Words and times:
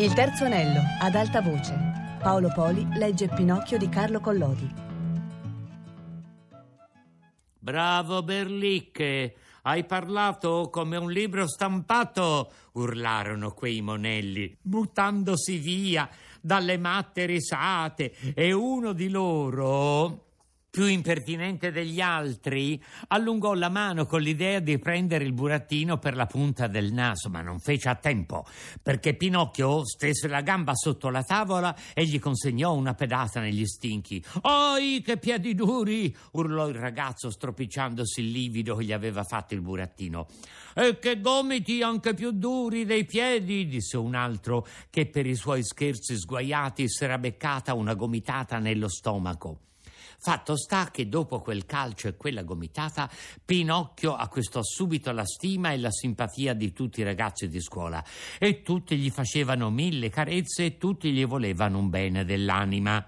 Il 0.00 0.14
terzo 0.14 0.46
anello, 0.46 0.80
ad 0.98 1.14
alta 1.14 1.42
voce. 1.42 1.76
Paolo 2.22 2.50
Poli 2.54 2.88
legge 2.94 3.28
Pinocchio 3.28 3.76
di 3.76 3.90
Carlo 3.90 4.18
Collodi. 4.20 4.66
Bravo 7.58 8.22
Berlicche, 8.22 9.34
hai 9.60 9.84
parlato 9.84 10.70
come 10.70 10.96
un 10.96 11.12
libro 11.12 11.46
stampato, 11.46 12.50
urlarono 12.72 13.52
quei 13.52 13.82
monelli, 13.82 14.56
buttandosi 14.58 15.58
via 15.58 16.08
dalle 16.40 16.78
matte 16.78 17.26
risate, 17.26 18.14
e 18.34 18.52
uno 18.52 18.94
di 18.94 19.10
loro, 19.10 20.29
più 20.70 20.86
impertinente 20.86 21.72
degli 21.72 22.00
altri, 22.00 22.80
allungò 23.08 23.54
la 23.54 23.68
mano 23.68 24.06
con 24.06 24.20
l'idea 24.20 24.60
di 24.60 24.78
prendere 24.78 25.24
il 25.24 25.32
burattino 25.32 25.98
per 25.98 26.14
la 26.14 26.26
punta 26.26 26.68
del 26.68 26.92
naso, 26.92 27.28
ma 27.28 27.42
non 27.42 27.58
fece 27.58 27.88
a 27.88 27.96
tempo, 27.96 28.46
perché 28.80 29.14
Pinocchio 29.14 29.84
stese 29.84 30.28
la 30.28 30.42
gamba 30.42 30.74
sotto 30.74 31.10
la 31.10 31.24
tavola 31.24 31.76
e 31.92 32.04
gli 32.04 32.20
consegnò 32.20 32.72
una 32.72 32.94
pedata 32.94 33.40
negli 33.40 33.66
stinchi. 33.66 34.24
Oi, 34.42 35.02
che 35.04 35.16
piedi 35.16 35.54
duri! 35.54 36.14
urlò 36.32 36.68
il 36.68 36.76
ragazzo 36.76 37.30
stropicciandosi 37.30 38.20
il 38.20 38.30
livido 38.30 38.76
che 38.76 38.84
gli 38.84 38.92
aveva 38.92 39.24
fatto 39.24 39.54
il 39.54 39.60
burattino. 39.60 40.28
E 40.74 40.98
che 41.00 41.20
gomiti 41.20 41.82
anche 41.82 42.14
più 42.14 42.30
duri 42.30 42.84
dei 42.84 43.04
piedi, 43.04 43.66
disse 43.66 43.96
un 43.96 44.14
altro, 44.14 44.66
che 44.88 45.06
per 45.06 45.26
i 45.26 45.34
suoi 45.34 45.64
scherzi 45.64 46.16
sguaiati 46.16 46.88
s'era 46.88 47.18
beccata 47.18 47.74
una 47.74 47.94
gomitata 47.94 48.58
nello 48.58 48.88
stomaco. 48.88 49.69
Fatto 50.22 50.54
sta 50.54 50.90
che 50.90 51.08
dopo 51.08 51.40
quel 51.40 51.64
calcio 51.64 52.06
e 52.06 52.14
quella 52.14 52.42
gomitata, 52.42 53.10
Pinocchio 53.42 54.14
acquistò 54.14 54.60
subito 54.62 55.12
la 55.12 55.24
stima 55.24 55.72
e 55.72 55.78
la 55.78 55.90
simpatia 55.90 56.52
di 56.52 56.72
tutti 56.72 57.00
i 57.00 57.04
ragazzi 57.04 57.48
di 57.48 57.58
scuola 57.58 58.04
e 58.38 58.60
tutti 58.60 58.98
gli 58.98 59.08
facevano 59.08 59.70
mille 59.70 60.10
carezze 60.10 60.66
e 60.66 60.76
tutti 60.76 61.10
gli 61.10 61.24
volevano 61.24 61.78
un 61.78 61.88
bene 61.88 62.26
dell'anima. 62.26 63.02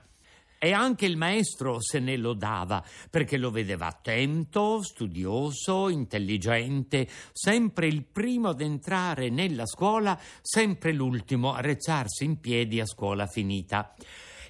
E 0.58 0.72
anche 0.72 1.05
il 1.05 1.18
maestro 1.18 1.83
se 1.83 1.98
ne 1.98 2.16
lodava, 2.16 2.83
perché 3.10 3.36
lo 3.36 3.50
vedeva 3.50 3.88
attento, 3.88 4.80
studioso, 4.83 5.90
intelligente, 5.90 7.06
sempre 7.33 7.88
il 7.88 8.05
primo 8.05 8.48
ad 8.50 8.62
entrare 8.62 9.28
nella 9.28 9.66
scuola, 9.66 10.18
sempre 10.40 10.92
l'ultimo 10.92 11.52
a 11.52 11.60
rezzarsi 11.60 12.24
in 12.24 12.40
piedi 12.40 12.80
a 12.80 12.86
scuola 12.86 13.27
finita. 13.27 13.94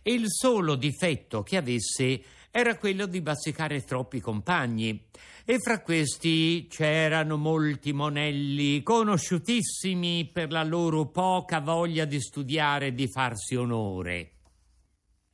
Il 0.02 0.24
solo 0.26 0.74
difetto 0.74 1.42
che 1.42 1.56
avesse 1.56 2.22
era 2.52 2.76
quello 2.76 3.06
di 3.06 3.22
bazzicare 3.22 3.82
troppi 3.82 4.20
compagni. 4.20 5.06
E 5.44 5.58
fra 5.58 5.80
questi 5.80 6.68
c'erano 6.68 7.36
molti 7.36 7.92
monelli, 7.92 8.82
conosciutissimi 8.82 10.30
per 10.32 10.52
la 10.52 10.62
loro 10.62 11.06
poca 11.06 11.60
voglia 11.60 12.04
di 12.04 12.20
studiare 12.20 12.88
e 12.88 12.94
di 12.94 13.08
farsi 13.08 13.56
onore. 13.56 14.30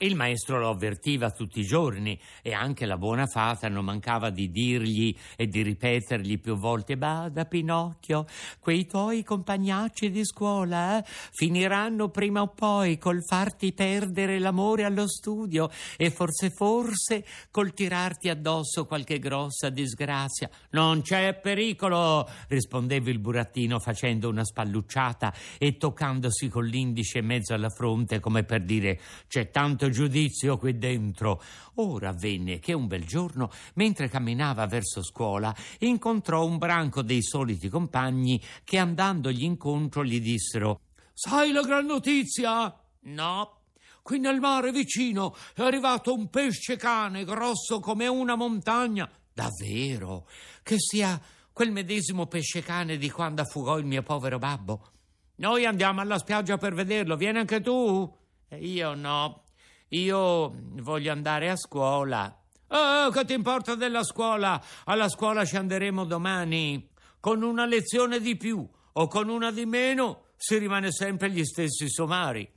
Il 0.00 0.14
maestro 0.14 0.60
lo 0.60 0.68
avvertiva 0.68 1.32
tutti 1.32 1.58
i 1.58 1.64
giorni 1.64 2.16
e 2.40 2.52
anche 2.52 2.86
la 2.86 2.96
buona 2.96 3.26
fata 3.26 3.66
non 3.68 3.84
mancava 3.84 4.30
di 4.30 4.48
dirgli 4.48 5.12
e 5.34 5.48
di 5.48 5.60
ripetergli 5.62 6.38
più 6.38 6.54
volte 6.54 6.96
Bada 6.96 7.46
Pinocchio, 7.46 8.24
quei 8.60 8.86
tuoi 8.86 9.24
compagnacci 9.24 10.08
di 10.12 10.24
scuola 10.24 10.98
eh, 10.98 11.04
finiranno 11.32 12.10
prima 12.10 12.42
o 12.42 12.46
poi 12.46 12.96
col 12.96 13.24
farti 13.24 13.72
perdere 13.72 14.38
l'amore 14.38 14.84
allo 14.84 15.08
studio 15.08 15.68
e 15.96 16.12
forse 16.12 16.50
forse 16.50 17.24
col 17.50 17.74
tirarti 17.74 18.28
addosso 18.28 18.86
qualche 18.86 19.18
grossa 19.18 19.68
disgrazia. 19.68 20.48
Non 20.70 21.02
c'è 21.02 21.34
pericolo, 21.34 22.24
rispondeva 22.46 23.10
il 23.10 23.18
burattino 23.18 23.80
facendo 23.80 24.28
una 24.28 24.44
spallucciata 24.44 25.34
e 25.58 25.76
toccandosi 25.76 26.48
con 26.48 26.64
l'indice 26.66 27.18
in 27.18 27.26
mezzo 27.26 27.52
alla 27.52 27.68
fronte 27.68 28.20
come 28.20 28.44
per 28.44 28.62
dire 28.62 29.00
c'è 29.26 29.50
tanto 29.50 29.86
giudizio 29.90 30.58
qui 30.58 30.76
dentro. 30.78 31.42
Ora 31.74 32.10
avvenne 32.10 32.58
che 32.58 32.72
un 32.72 32.86
bel 32.86 33.04
giorno, 33.04 33.50
mentre 33.74 34.08
camminava 34.08 34.66
verso 34.66 35.02
scuola, 35.02 35.54
incontrò 35.80 36.44
un 36.44 36.58
branco 36.58 37.02
dei 37.02 37.22
soliti 37.22 37.68
compagni 37.68 38.42
che 38.64 38.78
andandogli 38.78 39.44
incontro 39.44 40.04
gli 40.04 40.20
dissero 40.20 40.80
Sai 41.12 41.50
la 41.50 41.62
gran 41.62 41.86
notizia? 41.86 42.72
No. 43.00 43.62
Qui 44.02 44.20
nel 44.20 44.38
mare 44.38 44.70
vicino 44.70 45.34
è 45.52 45.62
arrivato 45.62 46.14
un 46.14 46.30
pesce 46.30 46.76
cane 46.76 47.24
grosso 47.24 47.80
come 47.80 48.06
una 48.06 48.36
montagna. 48.36 49.10
Davvero? 49.32 50.28
Che 50.62 50.76
sia 50.78 51.20
quel 51.52 51.72
medesimo 51.72 52.26
pesce 52.26 52.62
cane 52.62 52.96
di 52.96 53.10
quando 53.10 53.42
affugò 53.42 53.78
il 53.78 53.84
mio 53.84 54.02
povero 54.02 54.38
babbo? 54.38 54.90
Noi 55.36 55.66
andiamo 55.66 56.00
alla 56.00 56.18
spiaggia 56.18 56.56
per 56.56 56.72
vederlo, 56.72 57.16
vieni 57.16 57.38
anche 57.38 57.60
tu? 57.60 58.08
E 58.48 58.58
io 58.58 58.94
no. 58.94 59.42
Io 59.90 60.54
voglio 60.80 61.12
andare 61.12 61.50
a 61.50 61.56
scuola. 61.56 62.34
Oh, 62.68 63.10
che 63.10 63.24
ti 63.24 63.32
importa 63.32 63.74
della 63.74 64.02
scuola? 64.02 64.62
Alla 64.84 65.08
scuola 65.08 65.44
ci 65.44 65.56
anderemo 65.56 66.04
domani. 66.04 66.90
Con 67.20 67.42
una 67.42 67.64
lezione 67.64 68.20
di 68.20 68.36
più 68.36 68.68
o 68.92 69.06
con 69.06 69.28
una 69.28 69.50
di 69.50 69.64
meno 69.64 70.26
si 70.36 70.58
rimane 70.58 70.92
sempre 70.92 71.30
gli 71.30 71.44
stessi 71.44 71.88
somari. 71.88 72.48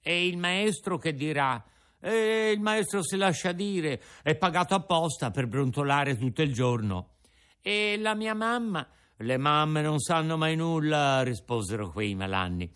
E 0.00 0.26
il 0.26 0.38
maestro 0.38 0.98
che 0.98 1.12
dirà? 1.14 1.62
E 2.00 2.52
il 2.52 2.60
maestro 2.60 3.02
si 3.02 3.16
lascia 3.16 3.50
dire, 3.52 4.00
è 4.22 4.36
pagato 4.36 4.74
apposta 4.74 5.30
per 5.30 5.48
brontolare 5.48 6.16
tutto 6.16 6.42
il 6.42 6.52
giorno. 6.52 7.16
E 7.60 7.96
la 7.98 8.14
mia 8.14 8.34
mamma? 8.34 8.86
Le 9.16 9.36
mamme 9.36 9.82
non 9.82 9.98
sanno 9.98 10.36
mai 10.36 10.54
nulla, 10.54 11.22
risposero 11.22 11.90
quei 11.90 12.14
malanni. 12.14 12.70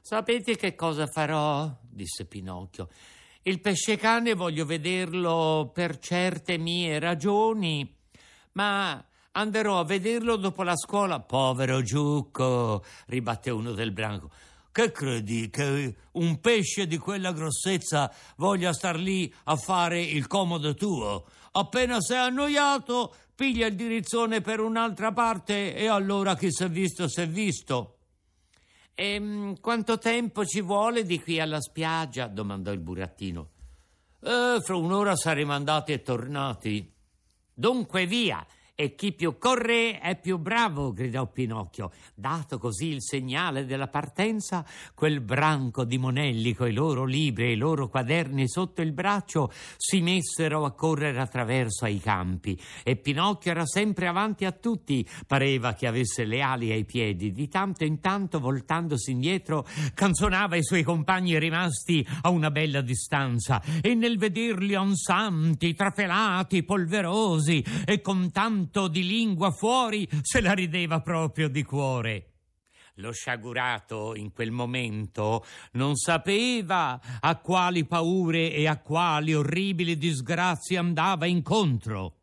Sapete 0.00 0.56
che 0.56 0.76
cosa 0.76 1.06
farò? 1.06 1.68
disse 1.82 2.26
Pinocchio. 2.26 2.88
Il 3.42 3.58
pescecane 3.62 4.34
voglio 4.34 4.66
vederlo 4.66 5.70
per 5.72 5.98
certe 5.98 6.58
mie 6.58 6.98
ragioni, 6.98 7.90
ma 8.52 9.02
anderò 9.32 9.78
a 9.78 9.84
vederlo 9.84 10.36
dopo 10.36 10.62
la 10.62 10.76
scuola. 10.76 11.20
Povero 11.20 11.80
Giucco, 11.80 12.84
ribatte 13.06 13.48
uno 13.48 13.72
del 13.72 13.92
branco. 13.92 14.30
Che 14.70 14.92
credi 14.92 15.48
che 15.48 15.94
un 16.12 16.38
pesce 16.40 16.86
di 16.86 16.98
quella 16.98 17.32
grossezza 17.32 18.12
voglia 18.36 18.74
star 18.74 18.96
lì 18.96 19.32
a 19.44 19.56
fare 19.56 20.02
il 20.02 20.26
comodo 20.26 20.74
tuo? 20.74 21.24
Appena 21.52 21.98
sei 22.02 22.18
annoiato, 22.18 23.14
piglia 23.34 23.68
il 23.68 23.74
dirizzone 23.74 24.42
per 24.42 24.60
un'altra 24.60 25.12
parte 25.12 25.74
e 25.74 25.86
allora 25.86 26.36
chi 26.36 26.52
si 26.52 26.64
è 26.64 26.68
visto 26.68 27.08
si 27.08 27.22
è 27.22 27.26
visto. 27.26 27.99
E 28.94 29.14
ehm, 29.14 29.60
quanto 29.60 29.98
tempo 29.98 30.44
ci 30.44 30.60
vuole 30.60 31.04
di 31.04 31.20
qui 31.20 31.40
alla 31.40 31.60
spiaggia? 31.60 32.26
domandò 32.26 32.72
il 32.72 32.80
burattino. 32.80 33.50
Eh, 34.22 34.58
fra 34.60 34.76
un'ora 34.76 35.16
saremo 35.16 35.52
andati 35.52 35.92
e 35.92 36.02
tornati. 36.02 36.92
Dunque 37.52 38.06
via, 38.06 38.46
e 38.80 38.94
chi 38.94 39.12
più 39.12 39.36
corre 39.36 39.98
è 39.98 40.18
più 40.18 40.38
bravo, 40.38 40.94
gridò 40.94 41.26
Pinocchio. 41.26 41.90
Dato 42.14 42.56
così 42.56 42.86
il 42.86 43.02
segnale 43.02 43.66
della 43.66 43.88
partenza, 43.88 44.64
quel 44.94 45.20
branco 45.20 45.84
di 45.84 45.98
monelli 45.98 46.54
coi 46.54 46.72
loro 46.72 47.04
libri 47.04 47.48
e 47.48 47.52
i 47.52 47.56
loro 47.56 47.88
quaderni 47.88 48.48
sotto 48.48 48.80
il 48.80 48.92
braccio 48.92 49.52
si 49.76 50.00
messero 50.00 50.64
a 50.64 50.72
correre 50.72 51.20
attraverso 51.20 51.84
ai 51.84 52.00
campi 52.00 52.58
e 52.82 52.96
Pinocchio 52.96 53.50
era 53.50 53.66
sempre 53.66 54.06
avanti 54.06 54.46
a 54.46 54.52
tutti, 54.52 55.06
pareva 55.26 55.74
che 55.74 55.86
avesse 55.86 56.24
le 56.24 56.40
ali 56.40 56.72
ai 56.72 56.86
piedi. 56.86 57.32
Di 57.32 57.48
tanto 57.48 57.84
in 57.84 58.00
tanto, 58.00 58.40
voltandosi 58.40 59.10
indietro, 59.10 59.66
canzonava 59.92 60.56
i 60.56 60.64
suoi 60.64 60.84
compagni 60.84 61.38
rimasti 61.38 62.06
a 62.22 62.30
una 62.30 62.50
bella 62.50 62.80
distanza 62.80 63.60
e 63.82 63.94
nel 63.94 64.16
vederli 64.16 64.74
ansanti, 64.74 65.74
trafelati, 65.74 66.62
polverosi 66.62 67.62
e 67.84 68.00
con 68.00 68.32
tanto 68.32 68.68
canto 68.70 68.86
di 68.86 69.04
lingua 69.04 69.50
fuori 69.50 70.08
se 70.22 70.40
la 70.40 70.52
rideva 70.52 71.00
proprio 71.00 71.48
di 71.48 71.64
cuore. 71.64 72.26
Lo 72.94 73.10
sciagurato 73.10 74.14
in 74.14 74.32
quel 74.32 74.52
momento 74.52 75.44
non 75.72 75.96
sapeva 75.96 77.00
a 77.18 77.36
quali 77.38 77.84
paure 77.84 78.52
e 78.52 78.68
a 78.68 78.78
quali 78.78 79.34
orribili 79.34 79.98
disgrazie 79.98 80.78
andava 80.78 81.26
incontro. 81.26 82.18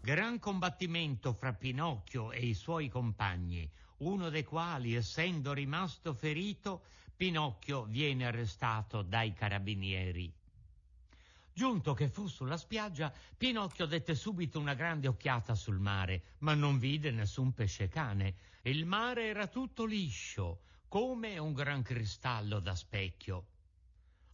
Gran 0.00 0.38
combattimento 0.38 1.32
fra 1.32 1.52
Pinocchio 1.52 2.30
e 2.30 2.46
i 2.46 2.54
suoi 2.54 2.88
compagni, 2.88 3.68
uno 3.98 4.28
dei 4.28 4.44
quali, 4.44 4.94
essendo 4.94 5.52
rimasto 5.52 6.14
ferito, 6.14 6.82
Pinocchio 7.16 7.84
viene 7.84 8.26
arrestato 8.26 9.02
dai 9.02 9.32
carabinieri. 9.32 10.37
Giunto 11.58 11.92
che 11.92 12.08
fu 12.08 12.28
sulla 12.28 12.56
spiaggia, 12.56 13.12
Pinocchio 13.36 13.86
dette 13.86 14.14
subito 14.14 14.60
una 14.60 14.74
grande 14.74 15.08
occhiata 15.08 15.56
sul 15.56 15.80
mare, 15.80 16.36
ma 16.38 16.54
non 16.54 16.78
vide 16.78 17.10
nessun 17.10 17.52
pesce 17.52 17.88
cane. 17.88 18.36
Il 18.62 18.86
mare 18.86 19.26
era 19.26 19.48
tutto 19.48 19.84
liscio, 19.84 20.60
come 20.86 21.36
un 21.36 21.52
gran 21.52 21.82
cristallo 21.82 22.60
da 22.60 22.76
specchio. 22.76 23.46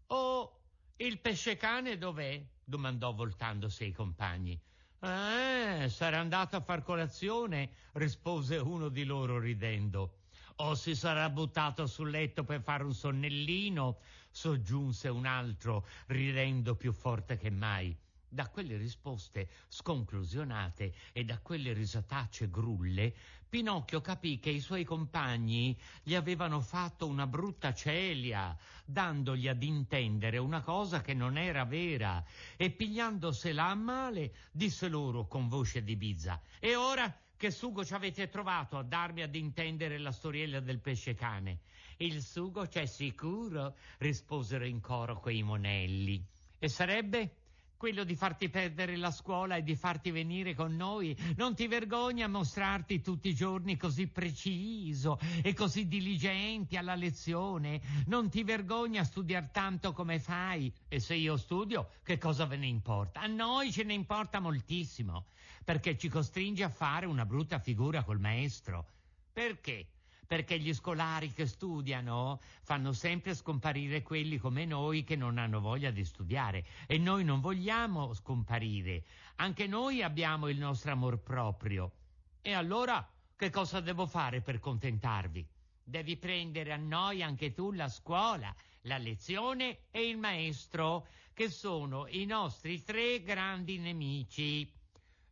Oh, 0.08 0.60
il 0.96 1.18
pesce 1.18 1.56
cane 1.56 1.96
dov'è? 1.96 2.46
domandò 2.62 3.14
voltandosi 3.14 3.84
ai 3.84 3.92
compagni. 3.92 4.60
Eh, 5.00 5.88
sarà 5.88 6.18
andato 6.18 6.56
a 6.56 6.60
far 6.60 6.82
colazione, 6.82 7.70
rispose 7.92 8.58
uno 8.58 8.90
di 8.90 9.04
loro 9.04 9.38
ridendo. 9.38 10.18
o 10.56 10.74
si 10.74 10.94
sarà 10.94 11.30
buttato 11.30 11.86
sul 11.86 12.10
letto 12.10 12.44
per 12.44 12.60
fare 12.62 12.84
un 12.84 12.94
sonnellino, 12.94 13.98
soggiunse 14.34 15.08
un 15.08 15.26
altro, 15.26 15.86
ridendo 16.06 16.74
più 16.74 16.92
forte 16.92 17.36
che 17.36 17.50
mai. 17.50 17.96
Da 18.28 18.48
quelle 18.48 18.76
risposte 18.76 19.48
sconclusionate 19.68 20.92
e 21.12 21.24
da 21.24 21.38
quelle 21.38 21.72
risatacce 21.72 22.50
grulle, 22.50 23.14
Pinocchio 23.48 24.00
capì 24.00 24.40
che 24.40 24.50
i 24.50 24.58
suoi 24.58 24.82
compagni 24.82 25.78
gli 26.02 26.16
avevano 26.16 26.58
fatto 26.58 27.06
una 27.06 27.28
brutta 27.28 27.72
celia, 27.72 28.56
dandogli 28.84 29.46
ad 29.46 29.62
intendere 29.62 30.38
una 30.38 30.62
cosa 30.62 31.00
che 31.00 31.14
non 31.14 31.38
era 31.38 31.64
vera, 31.64 32.24
e 32.56 32.70
pigliandosela 32.70 33.66
a 33.68 33.74
male, 33.76 34.34
disse 34.50 34.88
loro 34.88 35.28
con 35.28 35.46
voce 35.46 35.84
di 35.84 35.94
bizza: 35.94 36.42
E 36.58 36.74
ora 36.74 37.16
che 37.36 37.52
sugo 37.52 37.84
ci 37.84 37.94
avete 37.94 38.28
trovato 38.28 38.76
a 38.76 38.82
darmi 38.82 39.22
ad 39.22 39.36
intendere 39.36 39.98
la 39.98 40.10
storiella 40.10 40.58
del 40.58 40.80
pesce 40.80 41.14
cane? 41.14 41.60
Il 41.98 42.22
sugo 42.22 42.66
c'è 42.66 42.86
sicuro, 42.86 43.76
risposero 43.98 44.64
in 44.64 44.80
coro 44.80 45.20
quei 45.20 45.42
monelli. 45.42 46.24
E 46.58 46.68
sarebbe? 46.68 47.36
quello 47.84 48.04
di 48.04 48.14
farti 48.14 48.48
perdere 48.48 48.96
la 48.96 49.10
scuola 49.10 49.56
e 49.56 49.62
di 49.62 49.76
farti 49.76 50.10
venire 50.10 50.54
con 50.54 50.74
noi. 50.74 51.14
Non 51.36 51.54
ti 51.54 51.66
vergogni 51.66 52.22
a 52.22 52.28
mostrarti 52.28 53.02
tutti 53.02 53.28
i 53.28 53.34
giorni 53.34 53.76
così 53.76 54.06
preciso 54.06 55.18
e 55.42 55.52
così 55.52 55.86
diligenti 55.86 56.78
alla 56.78 56.94
lezione? 56.94 57.82
Non 58.06 58.30
ti 58.30 58.42
vergogni 58.42 58.96
a 58.96 59.04
studiare 59.04 59.50
tanto 59.52 59.92
come 59.92 60.18
fai? 60.18 60.72
E 60.88 60.98
se 60.98 61.14
io 61.14 61.36
studio, 61.36 61.90
che 62.02 62.16
cosa 62.16 62.46
ve 62.46 62.56
ne 62.56 62.68
importa? 62.68 63.20
A 63.20 63.26
noi 63.26 63.70
ce 63.70 63.82
ne 63.82 63.92
importa 63.92 64.40
moltissimo, 64.40 65.26
perché 65.62 65.98
ci 65.98 66.08
costringe 66.08 66.64
a 66.64 66.70
fare 66.70 67.04
una 67.04 67.26
brutta 67.26 67.58
figura 67.58 68.02
col 68.02 68.18
maestro. 68.18 68.86
Perché? 69.30 69.88
Perché 70.26 70.58
gli 70.58 70.72
scolari 70.72 71.32
che 71.32 71.46
studiano 71.46 72.40
fanno 72.62 72.92
sempre 72.92 73.34
scomparire 73.34 74.02
quelli 74.02 74.38
come 74.38 74.64
noi 74.64 75.04
che 75.04 75.16
non 75.16 75.38
hanno 75.38 75.60
voglia 75.60 75.90
di 75.90 76.04
studiare 76.04 76.64
e 76.86 76.98
noi 76.98 77.24
non 77.24 77.40
vogliamo 77.40 78.12
scomparire, 78.14 79.04
anche 79.36 79.66
noi 79.66 80.02
abbiamo 80.02 80.48
il 80.48 80.58
nostro 80.58 80.92
amor 80.92 81.18
proprio. 81.20 81.92
E 82.40 82.52
allora 82.52 83.06
che 83.36 83.50
cosa 83.50 83.80
devo 83.80 84.06
fare 84.06 84.40
per 84.40 84.60
contentarvi? 84.60 85.46
Devi 85.82 86.16
prendere 86.16 86.72
a 86.72 86.76
noi 86.76 87.22
anche 87.22 87.52
tu 87.52 87.72
la 87.72 87.88
scuola, 87.88 88.54
la 88.82 88.96
lezione 88.96 89.80
e 89.90 90.08
il 90.08 90.16
maestro, 90.16 91.06
che 91.34 91.50
sono 91.50 92.06
i 92.08 92.24
nostri 92.24 92.82
tre 92.82 93.22
grandi 93.22 93.78
nemici. 93.78 94.70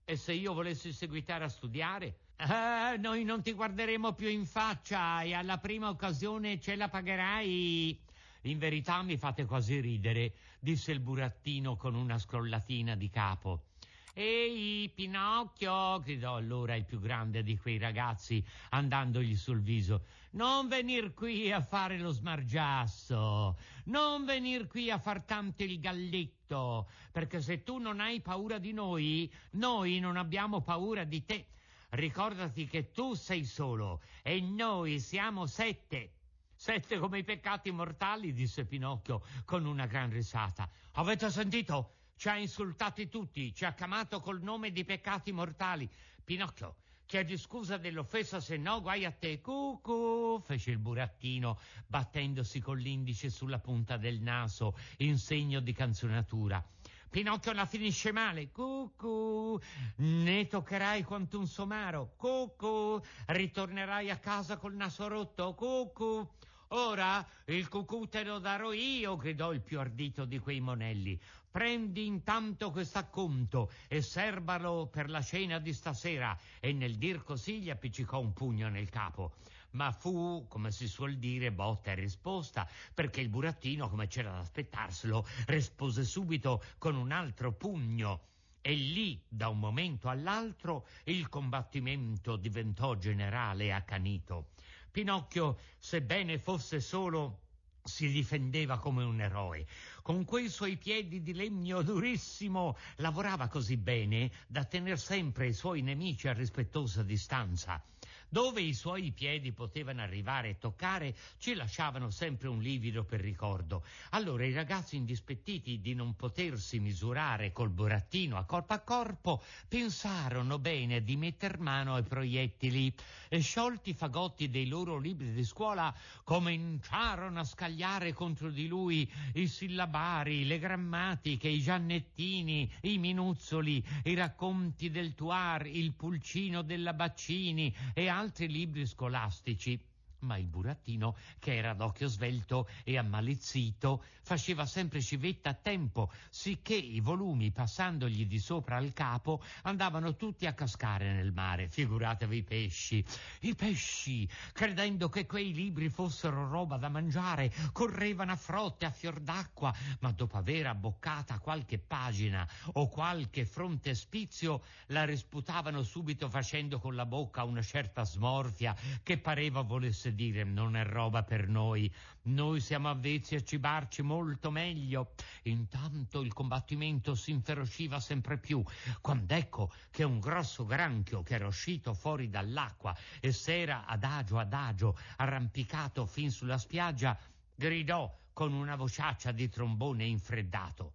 E 0.05 0.17
se 0.17 0.33
io 0.33 0.53
volessi 0.53 0.93
seguitare 0.93 1.45
a 1.45 1.49
studiare, 1.49 2.17
Ah, 2.45 2.97
noi 2.99 3.23
non 3.23 3.41
ti 3.41 3.53
guarderemo 3.53 4.15
più 4.15 4.27
in 4.29 4.47
faccia 4.47 5.23
e 5.23 5.33
alla 5.33 5.59
prima 5.59 5.89
occasione 5.89 6.59
ce 6.59 6.75
la 6.75 6.89
pagherai. 6.89 7.97
In 8.43 8.59
verità 8.59 9.01
mi 9.03 9.17
fate 9.17 9.45
quasi 9.45 9.79
ridere, 9.79 10.33
disse 10.59 10.91
il 10.91 10.99
burattino 10.99 11.77
con 11.77 11.95
una 11.95 12.19
scrollatina 12.19 12.97
di 12.97 13.09
capo. 13.11 13.67
Ehi, 14.13 14.91
Pinocchio, 14.93 16.01
gridò 16.01 16.35
allora 16.35 16.75
il 16.75 16.85
più 16.85 16.99
grande 16.99 17.45
di 17.45 17.57
quei 17.57 17.79
ragazzi, 17.79 18.45
andandogli 18.71 19.37
sul 19.37 19.63
viso, 19.63 20.07
non 20.33 20.67
venir 20.67 21.15
qui 21.15 21.53
a 21.53 21.63
fare 21.63 21.97
lo 21.97 22.11
smargiasso, 22.11 23.57
non 23.85 24.25
venir 24.25 24.67
qui 24.67 24.91
a 24.91 24.99
far 24.99 25.23
tanto 25.23 25.63
il 25.63 25.79
galletto, 25.79 26.89
perché 27.13 27.41
se 27.41 27.63
tu 27.63 27.79
non 27.79 28.01
hai 28.01 28.21
paura 28.21 28.59
di 28.59 28.73
noi, 28.73 29.33
noi 29.53 30.01
non 30.01 30.17
abbiamo 30.17 30.61
paura 30.61 31.05
di 31.05 31.25
te. 31.25 31.47
Ricordati 31.95 32.67
che 32.67 32.91
tu 32.91 33.13
sei 33.13 33.45
solo 33.45 34.01
e 34.23 34.41
noi 34.41 34.99
siamo 34.99 35.45
sette. 35.45 36.15
Sette 36.55 36.99
come 36.99 37.19
i 37.19 37.23
peccati 37.23 37.71
mortali, 37.71 38.33
disse 38.33 38.65
Pinocchio 38.65 39.23
con 39.45 39.67
una 39.67 39.85
gran 39.85 40.09
risata. 40.09 40.67
Avete 40.93 41.31
sentito? 41.31 41.97
Ci 42.17 42.31
ha 42.31 42.39
insultati 42.39 43.11
tutti, 43.11 43.55
ci 43.55 43.67
ha 43.67 43.75
chiamato 43.75 44.21
col 44.21 44.41
nome 44.41 44.73
di 44.73 44.87
peccati 44.87 45.33
mortali. 45.33 45.87
Pinocchio, 46.25 46.77
chiedi 47.05 47.37
scusa 47.37 47.77
dell'offesa, 47.77 48.41
se 48.41 48.57
no 48.57 48.81
guai 48.81 49.05
a 49.05 49.11
te. 49.11 49.43
Cucù, 49.43 50.41
fece 50.43 50.71
il 50.71 50.79
burattino, 50.79 51.59
battendosi 51.87 52.59
con 52.61 52.79
l'indice 52.79 53.29
sulla 53.29 53.59
punta 53.59 53.99
del 53.99 54.19
naso 54.19 54.79
in 54.99 55.19
segno 55.19 55.61
di 55.61 55.75
canzonatura. 55.75 56.72
Pinocchio 57.13 57.53
la 57.53 57.67
finisce 57.67 58.11
male. 58.11 58.51
Cucù, 58.51 59.61
ne 59.97 60.47
toccherai 60.47 61.03
quanto 61.03 61.39
un 61.39 61.47
somaro. 61.47 62.15
Cucù, 62.17 62.99
ritornerai 63.27 64.09
a 64.09 64.17
casa 64.17 64.57
col 64.57 64.75
naso 64.75 65.09
rotto. 65.09 65.53
Cucù. 65.53 66.27
Ora 66.69 67.23
il 67.49 67.69
cucù 67.69 68.07
te 68.07 68.25
lo 68.25 68.39
darò 68.39 68.73
io, 68.73 69.19
gridò 69.19 69.53
il 69.53 69.61
più 69.61 69.79
ardito 69.79 70.25
di 70.25 70.39
quei 70.39 70.61
monelli. 70.61 71.21
Prendi 71.51 72.07
intanto 72.07 72.71
quest'acconto 72.71 73.71
e 73.89 74.01
serbalo 74.01 74.87
per 74.87 75.11
la 75.11 75.21
cena 75.21 75.59
di 75.59 75.75
stasera. 75.75 76.35
E 76.61 76.73
nel 76.73 76.97
dir 76.97 77.23
così 77.23 77.61
gli 77.61 77.69
appiccicò 77.69 78.21
un 78.21 78.33
pugno 78.33 78.71
nel 78.71 78.89
capo 78.89 79.35
ma 79.73 79.93
fu, 79.93 80.47
come 80.49 80.71
si 80.71 80.89
suol 80.89 81.17
dire, 81.17 81.53
botta 81.53 81.93
e 81.93 81.95
risposta, 81.95 82.69
perché 82.95 83.21
il 83.21 83.29
burattino, 83.29 83.89
come 83.89 84.07
c'era 84.07 84.31
da 84.31 84.39
aspettarselo, 84.39 85.27
rispose 85.47 86.05
subito 86.05 86.63
con 86.79 86.97
un 86.97 87.13
altro 87.13 87.53
pugno. 87.53 88.29
E 88.61 88.75
lì, 88.75 89.21
da 89.29 89.49
un 89.49 89.59
momento 89.59 90.09
all'altro, 90.09 90.87
il 91.05 91.29
combattimento 91.29 92.37
diventò 92.37 92.95
generale 92.97 93.65
e 93.65 93.71
accanito. 93.71 94.51
Pinocchio, 94.91 95.59
sebbene 95.79 96.39
fosse 96.39 96.81
solo 96.81 97.41
si 97.85 98.09
difendeva 98.09 98.79
come 98.79 99.03
un 99.03 99.21
eroe. 99.21 99.67
Con 100.03 100.25
quei 100.25 100.49
suoi 100.49 100.77
piedi 100.77 101.23
di 101.23 101.35
legno 101.35 101.83
durissimo 101.83 102.77
lavorava 102.97 103.49
così 103.49 103.77
bene 103.77 104.31
da 104.47 104.65
tener 104.65 104.99
sempre 104.99 105.49
i 105.49 105.53
suoi 105.53 105.83
nemici 105.83 106.29
a 106.29 106.33
rispettosa 106.33 107.03
distanza. 107.03 107.83
Dove 108.33 108.63
i 108.63 108.73
suoi 108.73 109.13
piedi 109.13 109.53
potevano 109.53 110.01
arrivare 110.01 110.49
e 110.49 110.59
toccare, 110.59 111.15
ci 111.37 111.53
lasciavano 111.53 112.09
sempre 112.09 112.49
un 112.49 112.63
livido 112.63 113.05
per 113.05 113.21
ricordo. 113.21 113.85
Allora 114.13 114.47
i 114.47 114.55
ragazzi 114.55 114.97
indispettiti 114.97 115.83
di 115.83 115.93
non 115.93 116.17
potersi 116.17 116.81
misurare 116.81 117.53
col 117.53 117.69
burattino 117.69 118.39
a 118.39 118.45
corpo 118.45 118.73
a 118.73 118.79
corpo, 118.79 119.43
pensarono 119.69 120.59
bene 120.59 121.03
di 121.03 121.15
metter 121.17 121.59
mano 121.59 121.95
ai 121.95 122.05
proiettili 122.05 122.95
e 123.29 123.41
sciolti 123.41 123.91
i 123.91 123.95
fagotti 123.95 124.49
dei 124.49 124.67
loro 124.67 124.97
libri 124.97 125.35
di 125.35 125.45
scuola, 125.45 125.95
cominciarono 126.25 127.41
a 127.41 127.45
scagliare 127.45 128.15
contro 128.15 128.51
di 128.51 128.67
lui 128.67 129.07
i 129.35 129.47
sillabari, 129.47 130.47
le 130.47 130.59
grammatiche, 130.59 131.49
i 131.49 131.61
giannettini, 131.61 132.73
i 132.81 132.97
minuzzoli, 132.97 133.85
i 134.05 134.15
racconti 134.15 134.91
del 134.91 135.15
Tuar, 135.15 135.67
il 135.67 135.93
pulcino 135.93 136.63
della 136.63 136.95
Baccini 136.95 137.77
e 137.93 138.09
altri 138.09 138.21
altri 138.23 138.49
libri 138.49 138.87
scolastici 138.87 139.77
ma 140.23 140.37
il 140.37 140.47
burattino, 140.47 141.17
che 141.39 141.57
era 141.57 141.75
d'occhio 141.75 142.09
svelto 142.09 142.69
e 142.85 142.97
ammalizzito, 142.97 144.03
faceva 144.23 144.67
sempre 144.67 145.01
civetta 145.01 145.51
a 145.51 145.55
tempo, 145.55 146.11
sicché 146.31 146.75
i 146.75 147.01
volumi, 147.01 147.51
passandogli 147.51 148.27
di 148.27 148.39
sopra 148.39 148.77
al 148.77 148.93
capo, 148.93 149.43
andavano 149.63 150.17
tutti 150.17 150.47
a 150.47 150.55
cascare 150.55 151.13
nel 151.13 151.33
mare. 151.33 151.69
Figuratevi 151.69 152.37
i 152.37 152.43
pesci. 152.43 153.05
I 153.41 153.55
pesci, 153.55 154.29
credendo 154.53 155.09
che 155.09 155.27
quei 155.27 155.53
libri 155.53 155.89
fossero 155.89 156.49
roba 156.49 156.77
da 156.77 156.89
mangiare, 156.89 157.53
correvano 157.73 158.33
a 158.33 158.37
frotte 158.37 158.87
a 158.87 158.91
fior 158.91 159.21
d'acqua, 159.21 159.75
ma 160.01 160.13
dopo 160.13 160.37
aver 160.37 160.67
abboccata 160.67 161.39
qualche 161.39 161.79
pagina 161.79 162.49
o 162.75 162.89
qualche 162.89 163.45
frontespizio, 163.45 164.63
la 164.87 165.05
risputavano 165.05 165.83
subito 165.83 166.29
facendo 166.29 166.79
con 166.79 166.95
la 166.95 167.07
bocca 167.07 167.45
una 167.45 167.63
certa 167.63 168.05
smorfia 168.05 168.75
che 169.03 169.19
pareva 169.19 169.63
volesse 169.63 170.12
dire 170.15 170.45
non 170.45 170.77
è 170.77 170.85
roba 170.85 171.23
per 171.23 171.49
noi, 171.49 171.93
noi 172.23 172.61
siamo 172.61 172.89
avvezzi 172.89 173.35
a 173.35 173.43
cibarci 173.43 174.03
molto 174.03 174.51
meglio. 174.51 175.15
Intanto 175.45 176.21
il 176.21 176.33
combattimento 176.33 177.15
si 177.15 177.31
inferociva 177.31 178.01
sempre 178.01 178.39
più, 178.39 178.63
quando 179.01 179.35
ecco 179.35 179.73
che 179.91 180.05
un 180.05 180.21
grosso 180.21 180.65
granchio 180.65 181.23
che 181.23 181.35
era 181.35 181.47
uscito 181.47 181.95
fuori 181.95 182.29
dall'acqua 182.29 182.97
e 183.21 183.33
s'era 183.33 183.87
adagio 183.87 184.39
adagio 184.39 184.97
arrampicato 185.17 186.07
fin 186.07 186.31
sulla 186.31 186.59
spiaggia, 186.59 187.19
gridò 187.55 188.19
con 188.33 188.53
una 188.53 188.77
vociaccia 188.77 189.33
di 189.33 189.49
trombone 189.49 190.05
infreddato. 190.05 190.95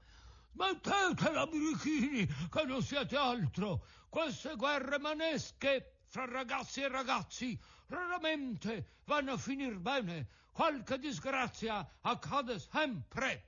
Smettetela, 0.53 1.45
birichini, 1.45 2.25
che 2.25 2.63
non 2.65 2.81
siete 2.81 3.15
altro! 3.15 3.83
Queste 4.09 4.55
guerre 4.55 4.97
manesche 4.97 5.97
fra 6.07 6.25
ragazzi 6.25 6.81
e 6.81 6.87
ragazzi 6.87 7.59
raramente 7.87 9.01
vanno 9.05 9.33
a 9.33 9.37
finir 9.37 9.79
bene. 9.79 10.27
Qualche 10.51 10.97
disgrazia 10.97 11.87
accade 12.01 12.59
sempre. 12.59 13.47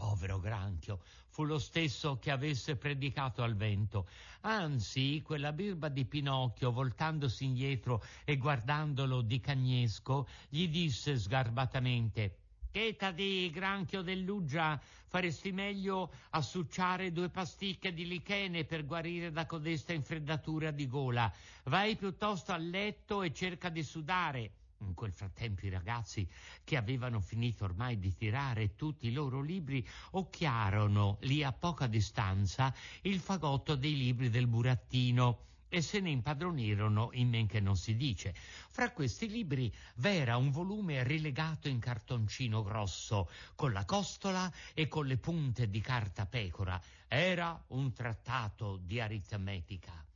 povero 0.00 0.40
granchio, 0.40 1.00
fu 1.28 1.44
lo 1.44 1.58
stesso 1.58 2.18
che 2.18 2.30
avesse 2.30 2.76
predicato 2.76 3.42
al 3.42 3.54
vento. 3.54 4.08
Anzi, 4.40 5.20
quella 5.22 5.52
birba 5.52 5.88
di 5.90 6.06
Pinocchio, 6.06 6.72
voltandosi 6.72 7.44
indietro 7.44 8.02
e 8.24 8.38
guardandolo 8.38 9.20
di 9.20 9.40
cagnesco, 9.40 10.26
gli 10.48 10.68
disse 10.68 11.18
sgarbatamente 11.18 12.39
Cheta 12.72 13.10
di 13.10 13.50
granchio 13.52 14.00
dell'uggia, 14.00 14.80
faresti 15.08 15.50
meglio 15.50 16.12
a 16.30 16.40
succiare 16.40 17.10
due 17.10 17.28
pasticche 17.28 17.92
di 17.92 18.06
lichene 18.06 18.64
per 18.64 18.86
guarire 18.86 19.32
da 19.32 19.44
codesta 19.44 19.92
infreddatura 19.92 20.70
di 20.70 20.86
gola. 20.86 21.32
Vai 21.64 21.96
piuttosto 21.96 22.52
a 22.52 22.56
letto 22.56 23.22
e 23.22 23.32
cerca 23.32 23.70
di 23.70 23.82
sudare. 23.82 24.52
In 24.82 24.94
quel 24.94 25.12
frattempo 25.12 25.66
i 25.66 25.68
ragazzi, 25.68 26.26
che 26.62 26.76
avevano 26.76 27.20
finito 27.20 27.64
ormai 27.64 27.98
di 27.98 28.14
tirare 28.14 28.76
tutti 28.76 29.08
i 29.08 29.12
loro 29.12 29.40
libri, 29.40 29.84
occhiarono 30.12 31.18
lì 31.22 31.42
a 31.42 31.52
poca 31.52 31.88
distanza 31.88 32.72
il 33.02 33.18
fagotto 33.18 33.74
dei 33.74 33.96
libri 33.96 34.30
del 34.30 34.46
burattino 34.46 35.48
e 35.70 35.80
se 35.80 36.00
ne 36.00 36.10
impadronirono 36.10 37.10
in 37.12 37.30
men 37.30 37.46
che 37.46 37.60
non 37.60 37.76
si 37.76 37.96
dice. 37.96 38.34
Fra 38.34 38.90
questi 38.90 39.28
libri 39.28 39.72
v'era 39.94 40.36
un 40.36 40.50
volume 40.50 41.02
rilegato 41.04 41.68
in 41.68 41.78
cartoncino 41.78 42.62
grosso, 42.62 43.30
con 43.54 43.72
la 43.72 43.86
costola 43.86 44.52
e 44.74 44.88
con 44.88 45.06
le 45.06 45.16
punte 45.16 45.70
di 45.70 45.80
carta 45.80 46.26
pecora. 46.26 46.78
Era 47.08 47.58
un 47.68 47.92
trattato 47.92 48.78
di 48.82 49.00
aritmetica. 49.00 50.09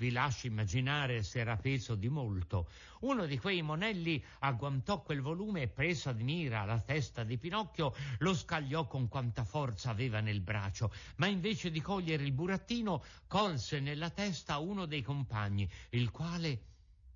Vi 0.00 0.12
lascio 0.12 0.46
immaginare 0.46 1.22
se 1.22 1.40
era 1.40 1.58
peso 1.58 1.94
di 1.94 2.08
molto. 2.08 2.70
Uno 3.00 3.26
di 3.26 3.38
quei 3.38 3.60
monelli 3.60 4.24
agguantò 4.38 5.02
quel 5.02 5.20
volume 5.20 5.60
e 5.60 5.68
preso 5.68 6.08
ad 6.08 6.22
mira 6.22 6.64
la 6.64 6.80
testa 6.80 7.22
di 7.22 7.36
Pinocchio, 7.36 7.94
lo 8.20 8.34
scagliò 8.34 8.86
con 8.86 9.08
quanta 9.08 9.44
forza 9.44 9.90
aveva 9.90 10.20
nel 10.20 10.40
braccio, 10.40 10.90
ma 11.16 11.26
invece 11.26 11.70
di 11.70 11.82
cogliere 11.82 12.24
il 12.24 12.32
burattino, 12.32 13.04
colse 13.26 13.78
nella 13.78 14.08
testa 14.08 14.56
uno 14.56 14.86
dei 14.86 15.02
compagni, 15.02 15.70
il 15.90 16.10
quale 16.10 16.62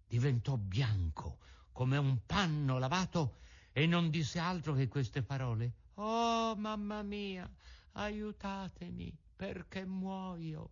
diventò 0.07 0.59
bianco 0.59 1.39
come 1.73 1.97
un 1.97 2.19
panno 2.27 2.79
lavato 2.79 3.37
e 3.73 3.87
non 3.87 4.11
disse 4.11 4.39
altro 4.39 4.75
che 4.75 4.89
queste 4.89 5.23
parole. 5.23 5.73
Oh, 5.95 6.55
mamma 6.55 7.01
mia, 7.01 7.51
aiutatemi 7.93 9.17
perché 9.35 9.87
muoio. 9.87 10.69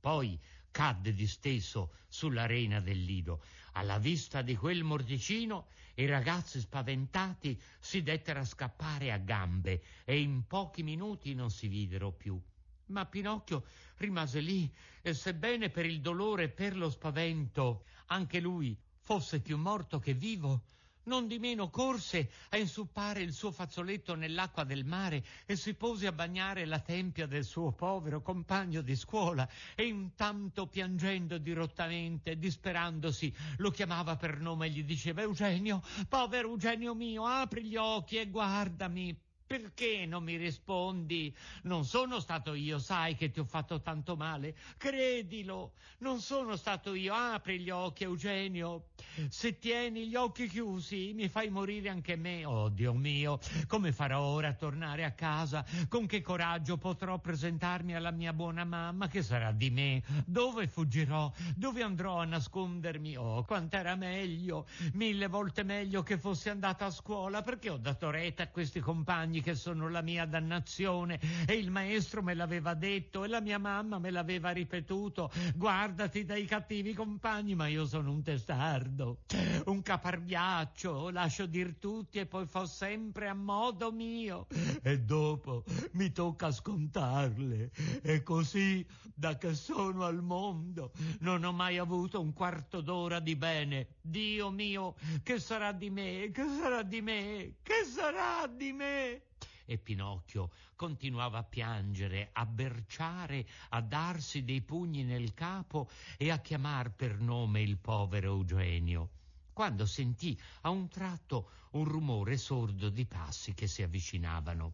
Poi 0.00 0.38
cadde 0.70 1.12
disteso 1.12 1.94
sull'arena 2.08 2.80
del 2.80 3.02
lido. 3.04 3.42
Alla 3.72 3.98
vista 3.98 4.42
di 4.42 4.56
quel 4.56 4.82
mordicino 4.82 5.68
i 5.94 6.06
ragazzi 6.06 6.60
spaventati 6.60 7.60
si 7.78 8.02
dettero 8.02 8.40
a 8.40 8.44
scappare 8.44 9.12
a 9.12 9.18
gambe 9.18 9.82
e 10.04 10.20
in 10.20 10.46
pochi 10.46 10.82
minuti 10.82 11.34
non 11.34 11.50
si 11.50 11.68
videro 11.68 12.12
più. 12.12 12.40
Ma 12.86 13.06
Pinocchio 13.06 13.64
rimase 13.96 14.40
lì 14.40 14.72
e 15.02 15.14
sebbene 15.14 15.70
per 15.70 15.86
il 15.86 16.00
dolore 16.00 16.44
e 16.44 16.48
per 16.48 16.76
lo 16.76 16.90
spavento 16.90 17.84
anche 18.06 18.40
lui 18.40 18.76
fosse 18.98 19.40
più 19.40 19.56
morto 19.56 19.98
che 19.98 20.14
vivo, 20.14 20.64
non 21.04 21.26
di 21.26 21.38
meno 21.38 21.70
corse 21.70 22.30
a 22.50 22.56
insuppare 22.56 23.22
il 23.22 23.32
suo 23.32 23.50
fazzoletto 23.50 24.14
nell'acqua 24.14 24.64
del 24.64 24.84
mare 24.84 25.24
e 25.46 25.56
si 25.56 25.74
pose 25.74 26.06
a 26.06 26.12
bagnare 26.12 26.64
la 26.66 26.80
tempia 26.80 27.26
del 27.26 27.44
suo 27.44 27.72
povero 27.72 28.22
compagno 28.22 28.80
di 28.82 28.96
scuola 28.96 29.48
e 29.74 29.86
intanto 29.86 30.66
piangendo 30.66 31.38
dirottamente, 31.38 32.38
disperandosi, 32.38 33.34
lo 33.58 33.70
chiamava 33.70 34.16
per 34.16 34.40
nome 34.40 34.66
e 34.66 34.70
gli 34.70 34.84
diceva 34.84 35.22
Eugenio, 35.22 35.82
povero 36.08 36.48
Eugenio 36.48 36.94
mio, 36.94 37.26
apri 37.26 37.64
gli 37.64 37.76
occhi 37.76 38.16
e 38.16 38.28
guardami, 38.28 39.16
perché 39.50 40.06
non 40.06 40.22
mi 40.22 40.36
rispondi? 40.36 41.34
Non 41.62 41.84
sono 41.84 42.20
stato 42.20 42.54
io, 42.54 42.78
sai 42.78 43.16
che 43.16 43.32
ti 43.32 43.40
ho 43.40 43.44
fatto 43.44 43.80
tanto 43.80 44.14
male. 44.14 44.54
Credilo, 44.76 45.72
non 45.98 46.20
sono 46.20 46.54
stato 46.54 46.94
io. 46.94 47.12
Apri 47.12 47.58
gli 47.58 47.70
occhi, 47.70 48.04
Eugenio. 48.04 48.90
Se 49.28 49.58
tieni 49.58 50.06
gli 50.06 50.14
occhi 50.14 50.46
chiusi, 50.46 51.14
mi 51.14 51.26
fai 51.26 51.50
morire 51.50 51.88
anche 51.88 52.14
me. 52.14 52.44
Oh, 52.44 52.68
Dio 52.68 52.94
mio, 52.94 53.40
come 53.66 53.90
farò 53.90 54.20
ora 54.20 54.46
a 54.50 54.54
tornare 54.54 55.02
a 55.04 55.10
casa? 55.10 55.66
Con 55.88 56.06
che 56.06 56.20
coraggio 56.20 56.76
potrò 56.76 57.18
presentarmi 57.18 57.96
alla 57.96 58.12
mia 58.12 58.32
buona 58.32 58.62
mamma? 58.62 59.08
Che 59.08 59.20
sarà 59.20 59.50
di 59.50 59.70
me? 59.70 60.00
Dove 60.26 60.68
fuggirò? 60.68 61.28
Dove 61.56 61.82
andrò 61.82 62.20
a 62.20 62.24
nascondermi? 62.24 63.16
Oh, 63.16 63.42
quant'era 63.42 63.96
meglio, 63.96 64.68
mille 64.92 65.26
volte 65.26 65.64
meglio 65.64 66.04
che 66.04 66.18
fossi 66.18 66.50
andata 66.50 66.86
a 66.86 66.90
scuola, 66.92 67.42
perché 67.42 67.68
ho 67.68 67.78
dato 67.78 68.10
retta 68.10 68.44
a 68.44 68.48
questi 68.48 68.78
compagni 68.78 69.38
che 69.40 69.54
sono 69.54 69.88
la 69.88 70.02
mia 70.02 70.26
dannazione 70.26 71.20
e 71.46 71.54
il 71.54 71.70
maestro 71.70 72.22
me 72.22 72.34
l'aveva 72.34 72.74
detto 72.74 73.24
e 73.24 73.28
la 73.28 73.40
mia 73.40 73.58
mamma 73.58 73.98
me 73.98 74.10
l'aveva 74.10 74.50
ripetuto. 74.50 75.30
Guardati 75.54 76.24
dai 76.24 76.44
cattivi 76.44 76.94
compagni, 76.94 77.54
ma 77.54 77.66
io 77.66 77.86
sono 77.86 78.10
un 78.10 78.22
testardo, 78.22 79.20
un 79.66 79.82
caparbiaccio, 79.82 81.10
lascio 81.10 81.46
dir 81.46 81.76
tutti 81.78 82.18
e 82.18 82.26
poi 82.26 82.46
fo 82.46 82.66
sempre 82.66 83.28
a 83.28 83.34
modo 83.34 83.92
mio 83.92 84.46
e 84.82 85.00
dopo 85.00 85.64
mi 85.92 86.12
tocca 86.12 86.50
scontarle. 86.50 87.70
E 88.02 88.22
così, 88.22 88.86
da 89.14 89.36
che 89.36 89.54
sono 89.54 90.04
al 90.04 90.22
mondo, 90.22 90.92
non 91.20 91.44
ho 91.44 91.52
mai 91.52 91.78
avuto 91.78 92.20
un 92.20 92.32
quarto 92.32 92.80
d'ora 92.80 93.20
di 93.20 93.36
bene. 93.36 93.96
Dio 94.00 94.50
mio, 94.50 94.94
che 95.22 95.38
sarà 95.38 95.72
di 95.72 95.90
me? 95.90 96.30
Che 96.32 96.44
sarà 96.60 96.82
di 96.82 97.00
me? 97.00 97.56
Che 97.62 97.84
sarà 97.84 98.46
di 98.46 98.72
me? 98.72 99.22
E 99.70 99.78
Pinocchio 99.78 100.50
continuava 100.74 101.38
a 101.38 101.44
piangere, 101.44 102.30
a 102.32 102.44
berciare, 102.44 103.46
a 103.68 103.80
darsi 103.80 104.42
dei 104.42 104.62
pugni 104.62 105.04
nel 105.04 105.32
capo 105.32 105.88
e 106.16 106.30
a 106.30 106.40
chiamar 106.40 106.90
per 106.90 107.20
nome 107.20 107.62
il 107.62 107.78
povero 107.78 108.32
Eugenio 108.32 109.10
quando 109.52 109.84
sentì 109.84 110.40
a 110.62 110.70
un 110.70 110.88
tratto 110.88 111.50
un 111.72 111.84
rumore 111.84 112.38
sordo 112.38 112.88
di 112.88 113.04
passi 113.04 113.52
che 113.52 113.66
si 113.66 113.82
avvicinavano. 113.82 114.72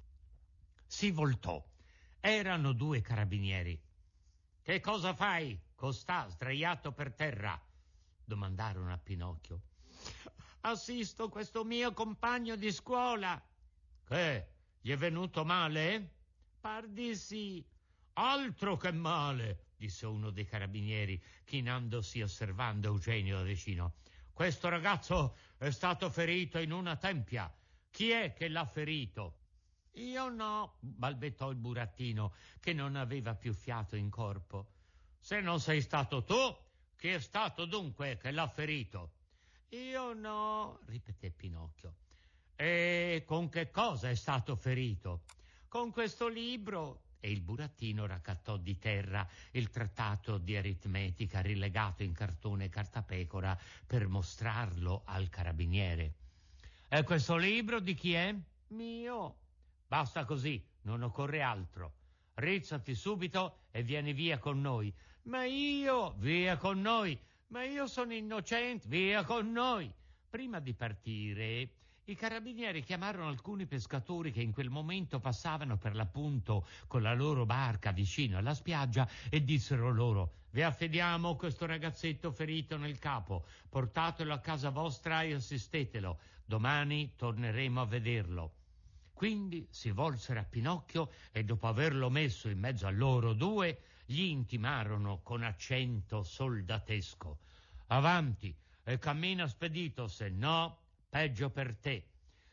Si 0.86 1.10
voltò. 1.10 1.60
Erano 2.20 2.72
due 2.72 3.00
carabinieri. 3.00 3.82
Che 4.62 4.80
cosa 4.80 5.12
fai, 5.12 5.60
costà, 5.74 6.28
sdraiato 6.28 6.92
per 6.92 7.12
terra? 7.12 7.60
domandarono 8.24 8.92
a 8.92 8.98
Pinocchio. 8.98 9.60
Assisto 10.60 11.28
questo 11.28 11.64
mio 11.64 11.92
compagno 11.92 12.54
di 12.54 12.70
scuola. 12.70 13.40
Che? 14.06 14.55
Gli 14.86 14.92
è 14.92 14.96
venuto 14.96 15.44
male? 15.44 16.12
Par 16.60 16.86
di 16.86 17.16
sì. 17.16 17.66
Altro 18.12 18.76
che 18.76 18.92
male, 18.92 19.70
disse 19.76 20.06
uno 20.06 20.30
dei 20.30 20.44
carabinieri, 20.44 21.20
chinandosi 21.42 22.22
osservando 22.22 22.86
Eugenio 22.86 23.38
da 23.38 23.42
vicino. 23.42 23.94
Questo 24.32 24.68
ragazzo 24.68 25.36
è 25.58 25.70
stato 25.70 26.08
ferito 26.08 26.60
in 26.60 26.70
una 26.70 26.94
tempia. 26.94 27.52
Chi 27.90 28.10
è 28.10 28.32
che 28.32 28.46
l'ha 28.46 28.64
ferito? 28.64 29.40
Io 29.94 30.28
no, 30.28 30.76
balbettò 30.78 31.50
il 31.50 31.56
burattino, 31.56 32.32
che 32.60 32.72
non 32.72 32.94
aveva 32.94 33.34
più 33.34 33.54
fiato 33.54 33.96
in 33.96 34.08
corpo. 34.08 34.74
Se 35.18 35.40
non 35.40 35.58
sei 35.58 35.80
stato 35.80 36.22
tu, 36.22 36.56
chi 36.94 37.08
è 37.08 37.18
stato 37.18 37.64
dunque 37.64 38.18
che 38.18 38.30
l'ha 38.30 38.46
ferito? 38.46 39.14
Io 39.70 40.12
no, 40.12 40.78
ripeté 40.86 41.32
Pinocchio. 41.32 41.96
E 42.58 43.22
con 43.26 43.50
che 43.50 43.70
cosa 43.70 44.08
è 44.08 44.14
stato 44.14 44.56
ferito? 44.56 45.24
Con 45.68 45.90
questo 45.90 46.26
libro. 46.26 47.02
E 47.20 47.30
il 47.30 47.42
burattino 47.42 48.06
raccattò 48.06 48.56
di 48.56 48.78
terra 48.78 49.26
il 49.52 49.68
trattato 49.68 50.38
di 50.38 50.56
aritmetica 50.56 51.40
rilegato 51.40 52.02
in 52.02 52.12
cartone 52.12 52.70
cartapecora 52.70 53.58
per 53.86 54.06
mostrarlo 54.08 55.02
al 55.04 55.28
carabiniere. 55.28 56.14
E 56.88 57.02
questo 57.02 57.36
libro 57.36 57.80
di 57.80 57.94
chi 57.94 58.14
è? 58.14 58.34
Mio. 58.68 59.36
Basta 59.86 60.24
così, 60.24 60.64
non 60.82 61.02
occorre 61.02 61.42
altro. 61.42 61.94
Rizzati 62.34 62.94
subito 62.94 63.58
e 63.70 63.82
vieni 63.82 64.12
via 64.14 64.38
con 64.38 64.60
noi. 64.60 64.94
Ma 65.24 65.44
io, 65.44 66.14
via 66.18 66.56
con 66.56 66.80
noi. 66.80 67.18
Ma 67.48 67.64
io 67.64 67.86
sono 67.86 68.14
innocente, 68.14 68.88
via 68.88 69.24
con 69.24 69.50
noi. 69.50 69.92
Prima 70.28 70.60
di 70.60 70.74
partire, 70.74 71.70
i 72.08 72.14
carabinieri 72.14 72.84
chiamarono 72.84 73.26
alcuni 73.26 73.66
pescatori 73.66 74.30
che 74.30 74.40
in 74.40 74.52
quel 74.52 74.70
momento 74.70 75.18
passavano 75.18 75.76
per 75.76 75.96
l'appunto 75.96 76.66
con 76.86 77.02
la 77.02 77.12
loro 77.14 77.44
barca 77.46 77.90
vicino 77.90 78.38
alla 78.38 78.54
spiaggia 78.54 79.08
e 79.28 79.42
dissero 79.42 79.90
loro 79.92 80.34
Vi 80.50 80.62
affediamo 80.62 81.34
questo 81.34 81.66
ragazzetto 81.66 82.30
ferito 82.30 82.76
nel 82.76 83.00
capo, 83.00 83.44
portatelo 83.68 84.32
a 84.32 84.38
casa 84.38 84.70
vostra 84.70 85.22
e 85.22 85.34
assistetelo, 85.34 86.18
domani 86.44 87.14
torneremo 87.16 87.80
a 87.80 87.86
vederlo. 87.86 88.54
Quindi 89.12 89.66
si 89.70 89.90
volsero 89.90 90.38
a 90.38 90.44
Pinocchio 90.44 91.10
e 91.32 91.42
dopo 91.42 91.66
averlo 91.66 92.08
messo 92.08 92.48
in 92.48 92.60
mezzo 92.60 92.86
a 92.86 92.90
loro 92.90 93.32
due, 93.32 93.80
gli 94.04 94.22
intimarono 94.22 95.20
con 95.24 95.42
accento 95.42 96.22
soldatesco 96.22 97.38
Avanti 97.88 98.54
e 98.84 98.98
cammina 98.98 99.48
spedito, 99.48 100.06
se 100.06 100.28
no 100.28 100.84
peggio 101.16 101.48
per 101.48 101.74
te. 101.80 102.08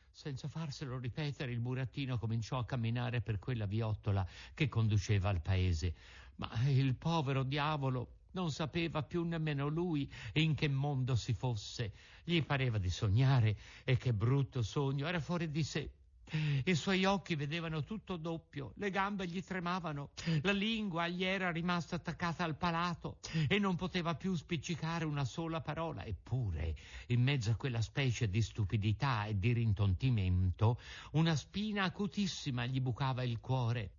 Senza 0.09 0.47
farselo 0.47 0.97
ripetere, 0.97 1.51
il 1.51 1.59
burattino 1.59 2.17
cominciò 2.17 2.59
a 2.59 2.65
camminare 2.65 3.19
per 3.19 3.37
quella 3.37 3.65
viottola 3.65 4.25
che 4.53 4.69
conduceva 4.69 5.27
al 5.27 5.41
paese. 5.41 5.93
Ma 6.35 6.49
il 6.69 6.95
povero 6.95 7.43
diavolo 7.43 8.19
non 8.31 8.51
sapeva 8.51 9.03
più 9.03 9.25
nemmeno 9.25 9.67
lui 9.67 10.09
in 10.35 10.55
che 10.55 10.69
mondo 10.69 11.17
si 11.17 11.33
fosse. 11.33 11.91
Gli 12.23 12.41
pareva 12.41 12.77
di 12.77 12.89
sognare 12.89 13.57
e 13.83 13.97
che 13.97 14.13
brutto 14.13 14.61
sogno. 14.61 15.07
Era 15.07 15.19
fuori 15.19 15.51
di 15.51 15.63
sé. 15.63 15.91
I 16.65 16.75
suoi 16.75 17.05
occhi 17.05 17.35
vedevano 17.35 17.83
tutto 17.83 18.17
doppio, 18.17 18.73
le 18.77 18.89
gambe 18.89 19.27
gli 19.27 19.43
tremavano, 19.43 20.11
la 20.41 20.51
lingua 20.51 21.07
gli 21.07 21.23
era 21.23 21.51
rimasta 21.51 21.95
attaccata 21.95 22.43
al 22.43 22.55
palato 22.55 23.17
e 23.47 23.59
non 23.59 23.75
poteva 23.75 24.15
più 24.15 24.33
spiccicare 24.35 25.05
una 25.05 25.25
sola 25.25 25.61
parola. 25.61 26.03
Eppure, 26.03 26.75
in 27.07 27.21
mezzo 27.21 27.51
a 27.51 27.55
quella 27.55 27.81
specie 27.81 28.29
di 28.29 28.41
stupidità 28.41 29.25
e 29.25 29.37
di 29.37 29.53
rintontimento, 29.53 30.79
una 31.11 31.35
spina 31.35 31.83
acutissima 31.83 32.65
gli 32.65 32.81
bucava 32.81 33.23
il 33.23 33.39
cuore. 33.39 33.91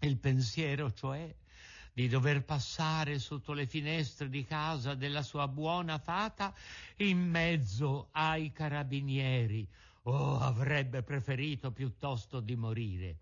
Il 0.00 0.18
pensiero, 0.18 0.92
cioè, 0.92 1.34
di 1.92 2.06
dover 2.06 2.44
passare 2.44 3.18
sotto 3.18 3.52
le 3.52 3.66
finestre 3.66 4.28
di 4.28 4.44
casa 4.44 4.94
della 4.94 5.22
sua 5.22 5.48
buona 5.48 5.98
fata 5.98 6.54
in 6.98 7.18
mezzo 7.18 8.08
ai 8.12 8.52
carabinieri. 8.52 9.66
Oh, 10.10 10.38
avrebbe 10.38 11.02
preferito 11.02 11.70
piuttosto 11.70 12.40
di 12.40 12.56
morire. 12.56 13.18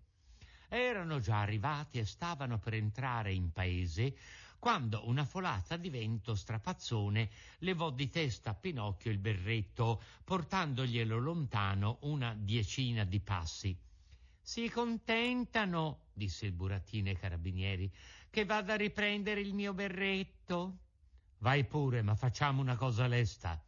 Erano 0.69 1.19
già 1.19 1.41
arrivati 1.41 1.99
e 1.99 2.05
stavano 2.05 2.59
per 2.59 2.75
entrare 2.75 3.33
in 3.33 3.51
paese 3.51 4.15
quando 4.57 5.05
una 5.09 5.25
folata 5.25 5.75
di 5.75 5.89
vento 5.89 6.33
strapazzone 6.33 7.29
levò 7.59 7.89
di 7.89 8.09
testa 8.09 8.51
a 8.51 8.53
Pinocchio 8.53 9.11
il 9.11 9.17
berretto, 9.17 10.01
portandoglielo 10.23 11.17
lontano 11.17 11.97
una 12.03 12.33
diecina 12.33 13.03
di 13.03 13.19
passi. 13.19 13.77
Si 14.41 14.69
contentano, 14.69 16.03
disse 16.13 16.45
il 16.45 16.53
burattino 16.53 17.09
ai 17.09 17.17
carabinieri, 17.17 17.93
che 18.29 18.45
vada 18.45 18.73
a 18.73 18.77
riprendere 18.77 19.41
il 19.41 19.53
mio 19.53 19.73
berretto? 19.73 20.77
Vai 21.39 21.65
pure, 21.65 22.01
ma 22.01 22.15
facciamo 22.15 22.61
una 22.61 22.77
cosa 22.77 23.07
lesta. 23.07 23.61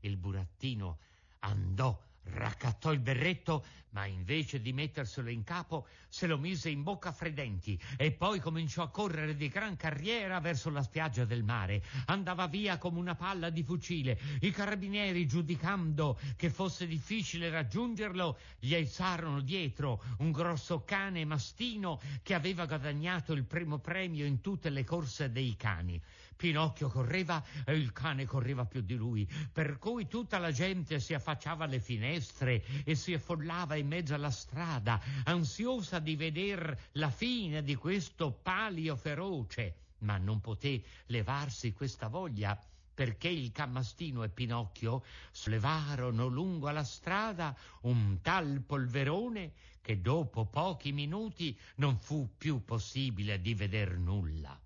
Il 0.00 0.16
burattino 0.16 0.98
andò 1.40 2.10
Raccattò 2.24 2.92
il 2.92 3.00
berretto, 3.00 3.64
ma 3.90 4.06
invece 4.06 4.60
di 4.60 4.72
metterselo 4.72 5.28
in 5.28 5.42
capo, 5.44 5.86
se 6.08 6.26
lo 6.26 6.38
mise 6.38 6.70
in 6.70 6.82
bocca 6.82 7.10
a 7.10 7.12
fredenti 7.12 7.78
e 7.96 8.12
poi 8.12 8.38
cominciò 8.38 8.82
a 8.82 8.90
correre 8.90 9.36
di 9.36 9.48
gran 9.48 9.76
carriera 9.76 10.40
verso 10.40 10.70
la 10.70 10.82
spiaggia 10.82 11.24
del 11.24 11.42
mare. 11.42 11.82
Andava 12.06 12.46
via 12.46 12.78
come 12.78 12.98
una 12.98 13.14
palla 13.14 13.50
di 13.50 13.62
fucile. 13.62 14.18
I 14.40 14.50
carabinieri, 14.50 15.26
giudicando 15.26 16.18
che 16.36 16.48
fosse 16.48 16.86
difficile 16.86 17.50
raggiungerlo, 17.50 18.38
gli 18.58 18.74
alzarono 18.74 19.40
dietro 19.40 20.02
un 20.18 20.30
grosso 20.30 20.84
cane 20.84 21.24
mastino 21.24 22.00
che 22.22 22.34
aveva 22.34 22.66
guadagnato 22.66 23.32
il 23.32 23.44
primo 23.44 23.78
premio 23.78 24.24
in 24.24 24.40
tutte 24.40 24.70
le 24.70 24.84
corse 24.84 25.30
dei 25.30 25.54
cani. 25.56 26.00
Pinocchio 26.42 26.88
correva 26.88 27.40
e 27.64 27.76
il 27.76 27.92
cane 27.92 28.24
correva 28.24 28.64
più 28.64 28.80
di 28.80 28.96
lui, 28.96 29.30
per 29.52 29.78
cui 29.78 30.08
tutta 30.08 30.38
la 30.38 30.50
gente 30.50 30.98
si 30.98 31.14
affacciava 31.14 31.66
alle 31.66 31.78
finestre 31.78 32.64
e 32.82 32.96
si 32.96 33.14
affollava 33.14 33.76
in 33.76 33.86
mezzo 33.86 34.12
alla 34.14 34.32
strada, 34.32 35.00
ansiosa 35.22 36.00
di 36.00 36.16
veder 36.16 36.88
la 36.94 37.10
fine 37.10 37.62
di 37.62 37.76
questo 37.76 38.32
palio 38.32 38.96
feroce. 38.96 39.76
Ma 39.98 40.18
non 40.18 40.40
poté 40.40 40.82
levarsi 41.06 41.72
questa 41.72 42.08
voglia 42.08 42.60
perché 42.92 43.28
il 43.28 43.52
Cammastino 43.52 44.24
e 44.24 44.28
Pinocchio 44.28 45.04
sollevarono 45.30 46.26
lungo 46.26 46.66
alla 46.66 46.82
strada 46.82 47.56
un 47.82 48.18
tal 48.20 48.62
polverone 48.66 49.52
che 49.80 50.00
dopo 50.00 50.46
pochi 50.46 50.90
minuti 50.90 51.56
non 51.76 51.96
fu 51.98 52.34
più 52.36 52.64
possibile 52.64 53.40
di 53.40 53.54
veder 53.54 53.96
nulla. 53.96 54.60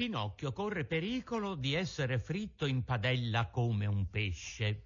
Pinocchio 0.00 0.54
corre 0.54 0.86
pericolo 0.86 1.54
di 1.54 1.74
essere 1.74 2.18
fritto 2.18 2.64
in 2.64 2.84
padella 2.84 3.48
come 3.48 3.84
un 3.84 4.08
pesce. 4.08 4.84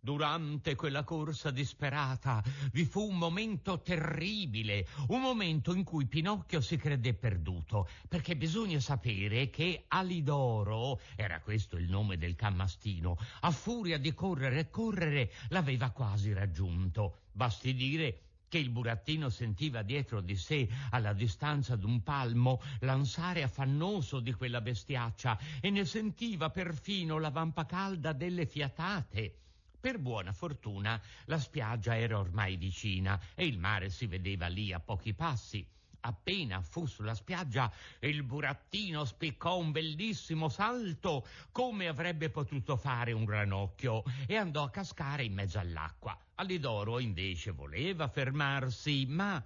Durante 0.00 0.74
quella 0.74 1.04
corsa 1.04 1.50
disperata 1.50 2.42
vi 2.72 2.86
fu 2.86 3.06
un 3.06 3.18
momento 3.18 3.82
terribile, 3.82 4.86
un 5.08 5.20
momento 5.20 5.74
in 5.74 5.84
cui 5.84 6.06
Pinocchio 6.06 6.62
si 6.62 6.78
credé 6.78 7.12
perduto, 7.12 7.86
perché 8.08 8.36
bisogna 8.36 8.80
sapere 8.80 9.50
che 9.50 9.84
Alidoro, 9.88 10.98
era 11.14 11.42
questo 11.42 11.76
il 11.76 11.90
nome 11.90 12.16
del 12.16 12.36
cammastino, 12.36 13.18
a 13.40 13.50
furia 13.50 13.98
di 13.98 14.14
correre 14.14 14.60
e 14.60 14.70
correre 14.70 15.30
l'aveva 15.50 15.90
quasi 15.90 16.32
raggiunto. 16.32 17.18
Basti 17.32 17.74
dire 17.74 18.20
che 18.54 18.60
il 18.60 18.70
burattino 18.70 19.30
sentiva 19.30 19.82
dietro 19.82 20.20
di 20.20 20.36
sé, 20.36 20.68
alla 20.90 21.12
distanza 21.12 21.74
d'un 21.74 22.04
palmo, 22.04 22.62
l'ansare 22.82 23.42
affannoso 23.42 24.20
di 24.20 24.32
quella 24.32 24.60
bestiaccia 24.60 25.36
e 25.60 25.70
ne 25.70 25.84
sentiva 25.84 26.50
perfino 26.50 27.18
la 27.18 27.30
vampa 27.30 27.66
calda 27.66 28.12
delle 28.12 28.46
fiatate. 28.46 29.38
Per 29.80 29.98
buona 29.98 30.32
fortuna 30.32 31.02
la 31.24 31.40
spiaggia 31.40 31.98
era 31.98 32.16
ormai 32.16 32.54
vicina 32.54 33.20
e 33.34 33.44
il 33.44 33.58
mare 33.58 33.90
si 33.90 34.06
vedeva 34.06 34.46
lì 34.46 34.72
a 34.72 34.78
pochi 34.78 35.14
passi. 35.14 35.66
Appena 36.06 36.60
fu 36.60 36.84
sulla 36.84 37.14
spiaggia, 37.14 37.72
il 38.00 38.22
burattino 38.24 39.06
spiccò 39.06 39.56
un 39.56 39.72
bellissimo 39.72 40.50
salto, 40.50 41.26
come 41.50 41.88
avrebbe 41.88 42.28
potuto 42.28 42.76
fare 42.76 43.12
un 43.12 43.26
ranocchio, 43.26 44.02
e 44.26 44.36
andò 44.36 44.64
a 44.64 44.70
cascare 44.70 45.24
in 45.24 45.32
mezzo 45.32 45.58
all'acqua. 45.58 46.18
Alidoro 46.34 46.98
invece 46.98 47.52
voleva 47.52 48.08
fermarsi, 48.08 49.06
ma 49.06 49.42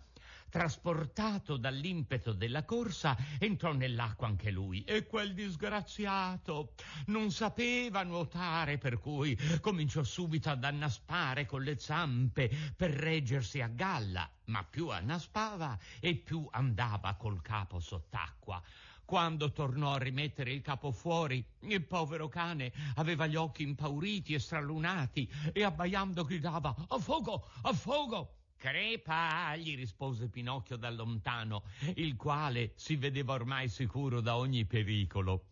trasportato 0.49 1.57
dall'impeto 1.57 2.33
della 2.33 2.65
corsa, 2.65 3.17
entrò 3.39 3.73
nell'acqua 3.73 4.27
anche 4.27 4.51
lui. 4.51 4.83
E 4.85 5.07
quel 5.07 5.35
disgraziato 5.35 6.73
non 7.07 7.31
sapeva 7.31 8.03
nuotare, 8.03 8.79
per 8.79 8.99
cui 8.99 9.39
cominciò 9.61 10.03
subito 10.03 10.51
ad 10.51 10.65
annaspare 10.65 11.47
con 11.47 11.63
le 11.63 11.79
zampe 11.79 12.51
per 12.77 12.91
reggersi 12.91 13.61
a 13.61 13.69
galla, 13.69 14.31
ma 14.47 14.65
più 14.65 14.89
annaspava 14.89 15.79
e 16.01 16.15
più 16.17 16.47
andava 16.51 17.15
col 17.15 17.41
capo 17.43 17.81
sott'acqua. 17.81 18.63
Quando 19.05 19.53
tornò 19.53 19.95
a 19.95 19.99
rimettere 19.99 20.53
il 20.53 20.61
capo 20.61 20.93
fuori, 20.93 21.43
il 21.61 21.83
povero 21.87 22.29
cane 22.29 22.71
aveva 22.97 23.27
gli 23.27 23.37
occhi 23.37 23.63
impauriti 23.63 24.35
e 24.35 24.39
stralunati 24.39 25.27
e 25.55 25.65
abbaiando 25.65 26.25
gridava 26.25 26.75
A 26.89 26.99
fuoco! 26.99 27.49
A 27.63 27.73
fuoco! 27.73 28.38
Crepa, 28.59 29.55
gli 29.55 29.77
rispose 29.77 30.29
Pinocchio 30.29 30.77
da 30.77 30.90
lontano, 30.90 31.62
il 31.94 32.16
quale 32.16 32.73
si 32.75 32.97
vedeva 32.97 33.35
ormai 33.35 33.68
sicuro 33.68 34.21
da 34.21 34.37
ogni 34.37 34.64
pericolo. 34.64 35.44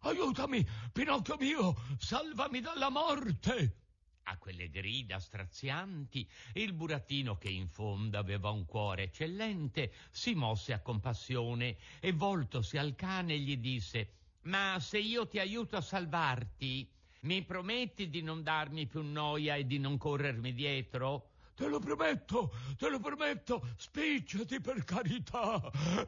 Aiutami, 0.00 0.66
Pinocchio 0.92 1.36
mio, 1.38 1.76
salvami 1.98 2.58
dalla 2.60 2.90
morte! 2.90 3.76
A 4.24 4.36
quelle 4.38 4.68
grida 4.70 5.20
strazianti, 5.20 6.28
il 6.54 6.72
burattino, 6.72 7.38
che 7.38 7.48
in 7.48 7.68
fondo 7.68 8.18
aveva 8.18 8.50
un 8.50 8.64
cuore 8.64 9.04
eccellente, 9.04 9.92
si 10.10 10.34
mosse 10.34 10.72
a 10.72 10.80
compassione 10.80 11.76
e 12.00 12.10
voltosi 12.10 12.76
al 12.76 12.96
cane 12.96 13.38
gli 13.38 13.56
disse 13.58 14.14
Ma 14.42 14.78
se 14.80 14.98
io 14.98 15.28
ti 15.28 15.38
aiuto 15.38 15.76
a 15.76 15.80
salvarti, 15.80 16.90
mi 17.20 17.44
prometti 17.44 18.10
di 18.10 18.20
non 18.20 18.42
darmi 18.42 18.88
più 18.88 19.02
noia 19.02 19.54
e 19.54 19.64
di 19.64 19.78
non 19.78 19.96
corrermi 19.96 20.52
dietro? 20.52 21.27
Te 21.58 21.66
lo 21.66 21.80
prometto, 21.80 22.52
te 22.76 22.88
lo 22.88 23.00
prometto, 23.00 23.70
spicciati 23.76 24.60
per 24.60 24.84
carità, 24.84 25.58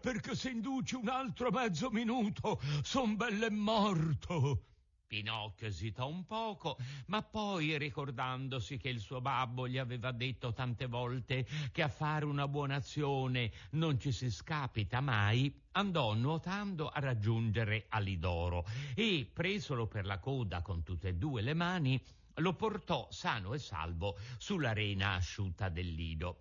perché 0.00 0.36
se 0.36 0.50
induci 0.50 0.94
un 0.94 1.08
altro 1.08 1.50
mezzo 1.50 1.90
minuto 1.90 2.60
son 2.82 3.16
belle 3.16 3.50
morto. 3.50 4.66
Pinocchio 5.08 5.66
esitò 5.66 6.06
un 6.06 6.24
poco, 6.24 6.78
ma 7.06 7.22
poi, 7.22 7.76
ricordandosi 7.78 8.76
che 8.76 8.90
il 8.90 9.00
suo 9.00 9.20
babbo 9.20 9.66
gli 9.66 9.76
aveva 9.76 10.12
detto 10.12 10.52
tante 10.52 10.86
volte 10.86 11.44
che 11.72 11.82
a 11.82 11.88
fare 11.88 12.26
una 12.26 12.46
buona 12.46 12.76
azione 12.76 13.50
non 13.70 13.98
ci 13.98 14.12
si 14.12 14.30
scapita 14.30 15.00
mai, 15.00 15.52
andò 15.72 16.14
nuotando 16.14 16.86
a 16.86 17.00
raggiungere 17.00 17.86
Alidoro 17.88 18.64
e, 18.94 19.28
presolo 19.32 19.88
per 19.88 20.06
la 20.06 20.20
coda 20.20 20.62
con 20.62 20.84
tutte 20.84 21.08
e 21.08 21.14
due 21.14 21.42
le 21.42 21.54
mani, 21.54 22.00
lo 22.40 22.54
portò 22.54 23.06
sano 23.10 23.54
e 23.54 23.58
salvo 23.58 24.18
sull'arena 24.38 25.14
asciutta 25.14 25.68
del 25.68 25.92
lido. 25.94 26.40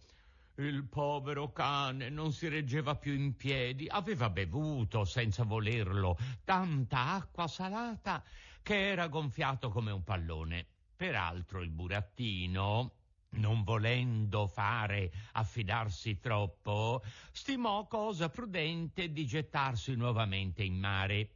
Il 0.55 0.83
povero 0.85 1.53
cane 1.53 2.09
non 2.09 2.33
si 2.33 2.49
reggeva 2.49 2.95
più 2.95 3.13
in 3.13 3.35
piedi, 3.37 3.87
aveva 3.87 4.29
bevuto 4.29 5.05
senza 5.05 5.43
volerlo 5.43 6.17
tanta 6.43 7.11
acqua 7.13 7.47
salata 7.47 8.21
che 8.61 8.89
era 8.89 9.07
gonfiato 9.07 9.69
come 9.69 9.91
un 9.91 10.03
pallone. 10.03 10.65
Peraltro 10.97 11.61
il 11.61 11.69
burattino, 11.69 12.91
non 13.31 13.63
volendo 13.63 14.47
fare 14.47 15.11
affidarsi 15.33 16.19
troppo, 16.19 17.03
stimò 17.31 17.87
cosa 17.87 18.27
prudente 18.27 19.11
di 19.13 19.25
gettarsi 19.25 19.95
nuovamente 19.95 20.63
in 20.63 20.77
mare 20.77 21.29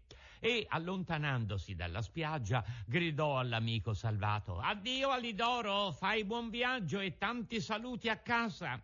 e, 0.43 0.65
allontanandosi 0.67 1.73
dalla 1.73 2.01
spiaggia, 2.01 2.65
gridò 2.86 3.39
all'amico 3.39 3.93
salvato 3.93 4.60
Addio 4.60 5.12
Alidoro, 5.12 5.93
fai 5.93 6.25
buon 6.25 6.49
viaggio 6.49 6.99
e 6.99 7.17
tanti 7.17 7.62
saluti 7.62 8.10
a 8.10 8.17
casa. 8.17 8.77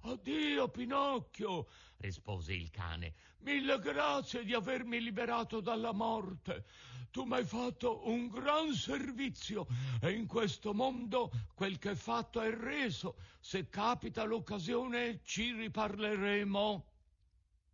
Addio, 0.00 0.68
Pinocchio, 0.68 1.68
rispose 1.98 2.54
il 2.54 2.70
cane. 2.70 3.14
Mille 3.42 3.78
grazie 3.78 4.44
di 4.44 4.52
avermi 4.52 5.00
liberato 5.00 5.60
dalla 5.60 5.92
morte. 5.92 6.64
Tu 7.12 7.22
mi 7.22 7.34
hai 7.34 7.44
fatto 7.44 8.08
un 8.08 8.26
gran 8.26 8.72
servizio 8.72 9.68
e 10.00 10.10
in 10.10 10.26
questo 10.26 10.74
mondo 10.74 11.30
quel 11.54 11.78
che 11.78 11.92
è 11.92 11.94
fatto 11.94 12.40
è 12.40 12.50
reso. 12.52 13.16
Se 13.38 13.68
capita 13.68 14.24
l'occasione 14.24 15.20
ci 15.22 15.52
riparleremo. 15.52 16.84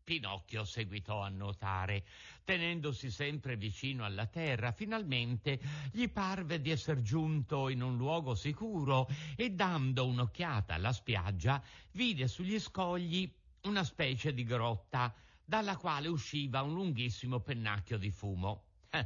Pinocchio 0.07 0.65
seguitò 0.65 1.21
a 1.21 1.29
nuotare, 1.31 2.05
tenendosi 2.47 3.11
sempre 3.11 3.57
vicino 3.57 4.05
alla 4.05 4.27
terra. 4.27 4.71
Finalmente 4.71 5.59
gli 5.91 6.09
parve 6.09 6.61
di 6.61 6.71
esser 6.71 7.03
giunto 7.03 7.69
in 7.69 7.83
un 7.83 7.97
luogo 7.97 8.37
sicuro 8.37 9.09
e 9.35 9.51
dando 9.51 10.07
un'occhiata 10.07 10.75
alla 10.75 10.93
spiaggia 10.93 11.61
vide 11.91 12.29
sugli 12.29 12.59
scogli 12.61 13.31
una 13.63 13.83
specie 13.83 14.33
di 14.33 14.45
grotta 14.45 15.13
dalla 15.45 15.77
quale 15.77 16.07
usciva 16.07 16.63
un 16.63 16.73
lunghissimo 16.73 17.41
pennacchio 17.41 17.99
di 17.99 18.11
fumo. 18.11 18.63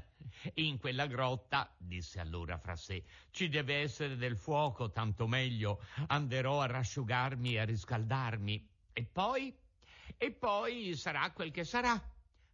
In 0.55 0.79
quella 0.79 1.07
grotta, 1.07 1.75
disse 1.79 2.21
allora 2.21 2.59
fra 2.59 2.77
sé, 2.77 3.03
ci 3.31 3.49
deve 3.49 3.77
essere 3.77 4.17
del 4.17 4.37
fuoco, 4.37 4.91
tanto 4.91 5.27
meglio. 5.27 5.83
Anderò 6.09 6.61
a 6.61 6.67
rasciugarmi 6.67 7.55
e 7.55 7.59
a 7.61 7.65
riscaldarmi. 7.65 8.69
E 8.93 9.05
poi? 9.05 9.55
e 10.23 10.33
poi 10.33 10.95
sarà 10.97 11.31
quel 11.31 11.51
che 11.51 11.65
sarà. 11.65 11.99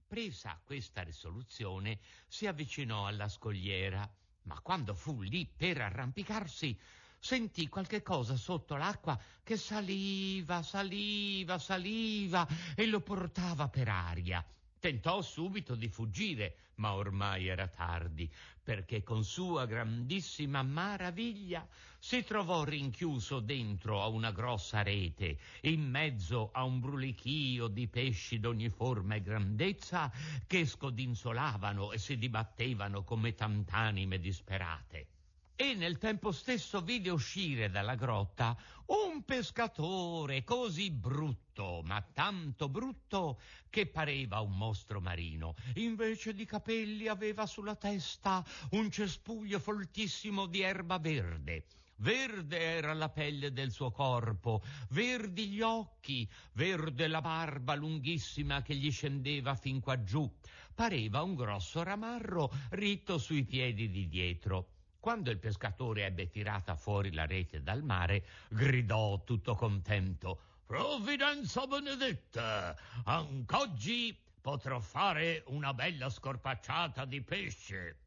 Presa 0.08 0.60
questa 0.62 1.02
risoluzione, 1.02 1.98
si 2.28 2.46
avvicinò 2.46 3.08
alla 3.08 3.28
scogliera, 3.28 4.08
ma 4.42 4.60
quando 4.60 4.94
fu 4.94 5.20
lì 5.20 5.44
per 5.46 5.80
arrampicarsi, 5.80 6.78
sentì 7.18 7.68
qualche 7.68 8.02
cosa 8.02 8.36
sotto 8.36 8.76
l'acqua 8.76 9.20
che 9.42 9.56
saliva, 9.56 10.62
saliva, 10.62 11.58
saliva 11.58 12.46
e 12.76 12.86
lo 12.86 13.00
portava 13.00 13.68
per 13.68 13.88
aria. 13.88 14.46
Tentò 14.86 15.20
subito 15.20 15.74
di 15.74 15.88
fuggire, 15.88 16.58
ma 16.76 16.94
ormai 16.94 17.48
era 17.48 17.66
tardi, 17.66 18.32
perché 18.62 19.02
con 19.02 19.24
sua 19.24 19.66
grandissima 19.66 20.62
maraviglia 20.62 21.66
si 21.98 22.22
trovò 22.22 22.62
rinchiuso 22.62 23.40
dentro 23.40 24.00
a 24.00 24.06
una 24.06 24.30
grossa 24.30 24.82
rete, 24.82 25.38
in 25.62 25.90
mezzo 25.90 26.50
a 26.52 26.62
un 26.62 26.78
brulichio 26.78 27.66
di 27.66 27.88
pesci 27.88 28.38
d'ogni 28.38 28.68
forma 28.68 29.16
e 29.16 29.22
grandezza 29.22 30.08
che 30.46 30.64
scodinzolavano 30.64 31.90
e 31.90 31.98
si 31.98 32.16
dibattevano 32.16 33.02
come 33.02 33.34
tant'anime 33.34 34.20
disperate 34.20 35.15
e 35.56 35.74
nel 35.74 35.96
tempo 35.96 36.32
stesso 36.32 36.82
vide 36.82 37.08
uscire 37.08 37.70
dalla 37.70 37.94
grotta 37.94 38.56
un 38.86 39.24
pescatore 39.24 40.44
così 40.44 40.90
brutto, 40.90 41.80
ma 41.82 42.00
tanto 42.12 42.68
brutto 42.68 43.40
che 43.70 43.86
pareva 43.86 44.40
un 44.40 44.54
mostro 44.56 45.00
marino. 45.00 45.54
Invece 45.76 46.34
di 46.34 46.44
capelli 46.44 47.08
aveva 47.08 47.46
sulla 47.46 47.74
testa 47.74 48.44
un 48.72 48.90
cespuglio 48.90 49.58
foltissimo 49.58 50.44
di 50.44 50.60
erba 50.60 50.98
verde. 50.98 51.64
Verde 51.98 52.58
era 52.58 52.92
la 52.92 53.08
pelle 53.08 53.52
del 53.52 53.70
suo 53.70 53.90
corpo, 53.90 54.62
verdi 54.90 55.48
gli 55.48 55.62
occhi, 55.62 56.28
verde 56.52 57.08
la 57.08 57.22
barba 57.22 57.74
lunghissima 57.74 58.60
che 58.60 58.74
gli 58.74 58.90
scendeva 58.90 59.54
fin 59.54 59.80
qua 59.80 60.02
giù. 60.04 60.30
Pareva 60.74 61.22
un 61.22 61.34
grosso 61.34 61.82
ramarro 61.82 62.52
ritto 62.72 63.16
sui 63.16 63.44
piedi 63.44 63.88
di 63.88 64.08
dietro. 64.08 64.75
Quando 65.06 65.30
il 65.30 65.38
pescatore 65.38 66.04
ebbe 66.04 66.26
tirata 66.26 66.74
fuori 66.74 67.12
la 67.12 67.26
rete 67.26 67.62
dal 67.62 67.84
mare, 67.84 68.26
gridò 68.48 69.22
tutto 69.22 69.54
contento 69.54 70.40
Provvidenza 70.66 71.64
benedetta! 71.64 72.76
Anc'oggi 73.04 74.20
potrò 74.40 74.80
fare 74.80 75.44
una 75.46 75.72
bella 75.74 76.10
scorpacciata 76.10 77.04
di 77.04 77.22
pesce. 77.22 77.98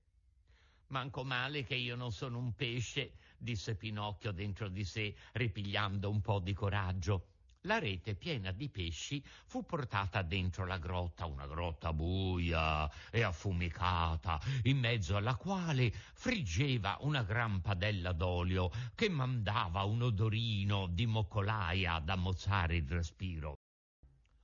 Manco 0.87 1.23
male 1.23 1.63
che 1.63 1.75
io 1.75 1.95
non 1.95 2.11
sono 2.11 2.37
un 2.37 2.53
pesce, 2.53 3.13
disse 3.37 3.75
Pinocchio 3.75 4.33
dentro 4.33 4.67
di 4.67 4.83
sé, 4.83 5.15
ripigliando 5.31 6.09
un 6.09 6.19
po' 6.19 6.39
di 6.39 6.51
coraggio. 6.51 7.28
La 7.63 7.77
rete 7.77 8.15
piena 8.15 8.53
di 8.53 8.69
pesci 8.69 9.21
fu 9.45 9.65
portata 9.65 10.21
dentro 10.21 10.65
la 10.65 10.77
grotta, 10.77 11.25
una 11.25 11.45
grotta 11.45 11.91
buia 11.91 12.89
e 13.11 13.21
affumicata, 13.21 14.39
in 14.63 14.77
mezzo 14.77 15.17
alla 15.17 15.35
quale 15.35 15.91
friggeva 15.91 16.95
una 17.01 17.21
gran 17.23 17.59
padella 17.59 18.13
d'olio 18.13 18.71
che 18.95 19.09
mandava 19.09 19.83
un 19.83 20.03
odorino 20.03 20.87
di 20.87 21.05
moccolaia 21.05 21.95
ad 21.95 22.07
ammozzare 22.07 22.77
il 22.77 22.87
respiro. 22.87 23.55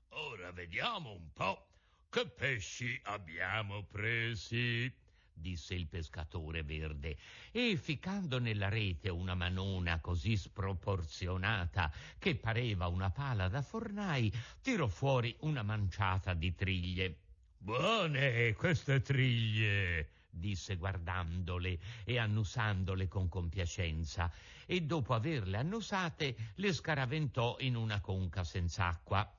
Ora 0.10 0.52
vediamo 0.52 1.12
un 1.12 1.32
po' 1.32 1.68
che 2.10 2.28
pesci 2.28 3.00
abbiamo 3.04 3.84
presi 3.84 4.94
disse 5.36 5.76
il 5.76 5.88
pescatore 5.88 6.64
verde, 6.64 7.18
e 7.52 7.76
ficcando 7.76 8.40
nella 8.40 8.70
rete 8.70 9.10
una 9.10 9.36
manona 9.36 10.00
così 10.00 10.38
sproporzionata 10.38 11.92
che 12.18 12.36
pareva 12.36 12.88
una 12.88 13.12
pala 13.12 13.48
da 13.48 13.62
fornai, 13.62 14.32
tirò 14.62 14.88
fuori 14.88 15.36
una 15.42 15.62
manciata 15.62 16.34
di 16.34 16.56
triglie. 16.56 17.18
Buone 17.58 18.54
queste 18.54 19.02
triglie, 19.02 20.10
disse 20.30 20.76
guardandole 20.78 21.80
e 22.04 22.18
annusandole 22.18 23.08
con 23.08 23.28
compiacenza, 23.28 24.32
e 24.66 24.82
dopo 24.82 25.14
averle 25.14 25.58
annusate 25.58 26.36
le 26.56 26.74
scaraventò 26.74 27.58
in 27.60 27.76
una 27.76 28.00
conca 28.02 28.44
senz'acqua. 28.44 29.35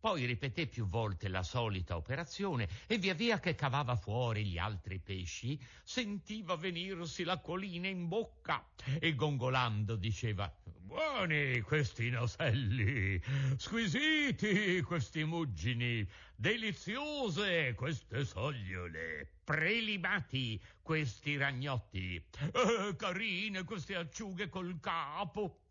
Poi 0.00 0.24
ripeté 0.24 0.66
più 0.66 0.86
volte 0.86 1.28
la 1.28 1.42
solita 1.42 1.96
operazione 1.96 2.68
e 2.86 2.98
via 2.98 3.14
via 3.14 3.40
che 3.40 3.54
cavava 3.54 3.96
fuori 3.96 4.44
gli 4.46 4.58
altri 4.58 5.00
pesci, 5.00 5.58
sentiva 5.82 6.54
venirsi 6.56 7.24
l'acquolina 7.24 7.88
in 7.88 8.06
bocca 8.06 8.64
e 9.00 9.14
gongolando 9.14 9.96
diceva 9.96 10.52
Buoni 10.88 11.60
questi 11.60 12.08
noselli, 12.08 13.20
squisiti 13.58 14.80
questi 14.80 15.22
muggini, 15.22 16.08
deliziose 16.34 17.74
queste 17.74 18.24
sogliole, 18.24 19.28
prelibati 19.44 20.58
questi 20.80 21.36
ragnotti, 21.36 22.14
eh, 22.14 22.96
carine 22.96 23.64
queste 23.64 23.96
acciughe 23.96 24.48
col 24.48 24.80
capo. 24.80 25.67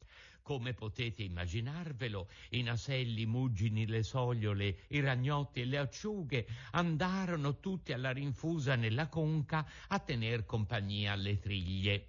Come 0.47 0.73
potete 0.73 1.23
immaginarvelo, 1.23 2.29
i 2.51 2.61
naselli, 2.61 3.23
i 3.23 3.25
muggini, 3.25 3.85
le 3.85 4.01
sogliole, 4.01 4.85
i 4.91 5.01
ragnotti 5.01 5.59
e 5.59 5.65
le 5.65 5.77
acciughe 5.77 6.47
andarono 6.71 7.59
tutti 7.59 7.91
alla 7.91 8.11
rinfusa 8.11 8.75
nella 8.75 9.09
conca 9.09 9.69
a 9.89 9.99
tener 9.99 10.45
compagnia 10.45 11.11
alle 11.11 11.37
triglie. 11.37 12.07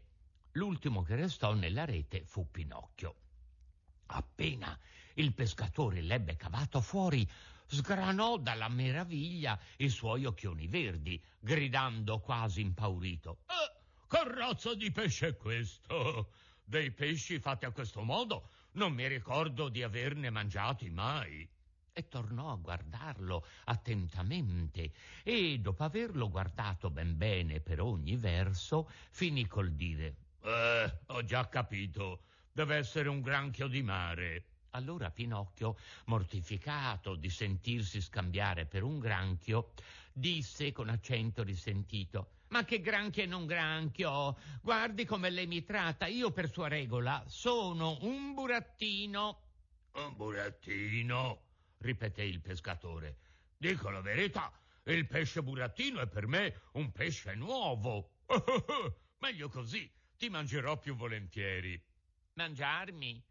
L'ultimo 0.52 1.02
che 1.02 1.16
restò 1.16 1.52
nella 1.54 1.84
rete 1.84 2.22
fu 2.26 2.48
Pinocchio. 2.48 3.16
Appena 4.06 4.78
il 5.14 5.32
pescatore 5.32 6.00
l'ebbe 6.00 6.36
cavato 6.36 6.80
fuori, 6.80 7.28
sgranò 7.66 8.36
dalla 8.36 8.68
meraviglia 8.68 9.58
i 9.78 9.88
suoi 9.88 10.26
occhioni 10.26 10.68
verdi, 10.68 11.20
gridando 11.40 12.20
quasi 12.20 12.60
impaurito. 12.60 13.38
Eh, 13.46 14.06
che 14.06 14.32
razza 14.32 14.76
di 14.76 14.92
pesce 14.92 15.26
è 15.26 15.36
questo? 15.36 16.46
Dei 16.68 16.90
pesci 16.90 17.40
fatti 17.40 17.64
a 17.64 17.70
questo 17.70 18.02
modo 18.02 18.50
non 18.72 18.92
mi 18.92 19.08
ricordo 19.08 19.70
di 19.70 19.82
averne 19.82 20.28
mangiati 20.28 20.90
mai. 20.90 21.48
E 21.94 22.08
tornò 22.08 22.52
a 22.52 22.56
guardarlo 22.56 23.42
attentamente 23.64 24.92
e, 25.22 25.58
dopo 25.60 25.84
averlo 25.84 26.28
guardato 26.28 26.90
ben 26.90 27.16
bene 27.16 27.60
per 27.60 27.80
ogni 27.80 28.16
verso, 28.16 28.86
finì 29.10 29.46
col 29.46 29.72
dire 29.72 30.16
Eh, 30.42 30.98
ho 31.06 31.24
già 31.24 31.48
capito, 31.48 32.24
deve 32.52 32.76
essere 32.76 33.08
un 33.08 33.22
granchio 33.22 33.66
di 33.66 33.82
mare. 33.82 34.44
Allora 34.72 35.10
Pinocchio, 35.10 35.78
mortificato 36.04 37.14
di 37.14 37.30
sentirsi 37.30 38.02
scambiare 38.02 38.66
per 38.66 38.82
un 38.82 38.98
granchio, 38.98 39.72
disse 40.18 40.72
con 40.72 40.88
accento 40.88 41.42
risentito 41.42 42.32
ma 42.48 42.64
che 42.64 42.80
granchio 42.80 43.22
e 43.22 43.26
non 43.26 43.46
granchio! 43.46 44.36
Guardi 44.62 45.04
come 45.04 45.28
lei 45.30 45.46
mi 45.46 45.64
tratta. 45.64 46.06
Io 46.06 46.30
per 46.30 46.50
sua 46.50 46.68
regola 46.68 47.22
sono 47.26 47.98
un 48.02 48.32
burattino. 48.32 49.42
Un 49.92 50.16
burattino? 50.16 51.42
ripeté 51.78 52.22
il 52.22 52.40
pescatore. 52.40 53.18
Dico 53.56 53.90
la 53.90 54.00
verità, 54.00 54.52
il 54.84 55.06
pesce 55.06 55.42
burattino 55.42 56.00
è 56.00 56.06
per 56.06 56.26
me 56.26 56.62
un 56.72 56.90
pesce 56.90 57.34
nuovo. 57.34 58.12
Meglio 59.18 59.48
così, 59.48 59.90
ti 60.16 60.28
mangerò 60.28 60.78
più 60.78 60.94
volentieri. 60.94 61.80
Mangiarmi? 62.34 63.22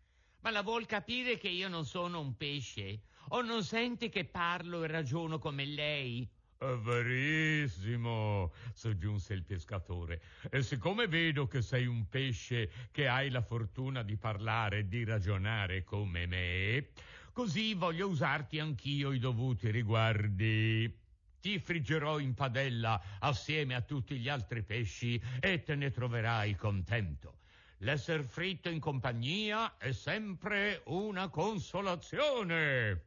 Ma 0.42 0.52
la 0.52 0.62
vuol 0.62 0.86
capire 0.86 1.38
che 1.38 1.50
io 1.50 1.68
non 1.68 1.86
sono 1.86 2.20
un 2.20 2.38
pesce? 2.38 3.02
O 3.30 3.42
non 3.42 3.64
senti 3.64 4.10
che 4.10 4.26
parlo 4.26 4.84
e 4.84 4.88
ragiono 4.88 5.40
come 5.40 5.66
lei? 5.66 6.30
Verissimo, 6.60 8.52
soggiunse 8.74 9.34
il 9.34 9.44
pescatore. 9.44 10.22
E 10.50 10.64
siccome 10.64 11.08
vedo 11.08 11.46
che 11.46 11.62
sei 11.62 11.86
un 11.86 12.08
pesce 12.10 12.72
che 12.92 13.08
hai 13.08 13.30
la 13.30 13.42
fortuna 13.42 14.02
di 14.02 14.18
parlare 14.18 14.80
e 14.80 14.88
di 14.88 15.04
ragionare 15.04 15.84
come 15.84 16.26
me, 16.26 16.88
così 17.32 17.76
voglio 17.76 18.08
usarti 18.08 18.60
anch'io 18.60 19.12
i 19.12 19.20
dovuti 19.20 19.70
riguardi. 19.70 21.06
Ti 21.40 21.60
friggerò 21.60 22.18
in 22.18 22.34
padella 22.34 23.00
assieme 23.20 23.76
a 23.76 23.82
tutti 23.82 24.18
gli 24.18 24.28
altri 24.28 24.64
pesci 24.64 25.22
e 25.40 25.62
te 25.62 25.76
ne 25.76 25.92
troverai 25.92 26.56
contento. 26.56 27.42
L'esser 27.82 28.24
fritto 28.24 28.70
in 28.70 28.80
compagnia 28.80 29.78
è 29.78 29.92
sempre 29.92 30.82
una 30.86 31.30
consolazione. 31.30 33.07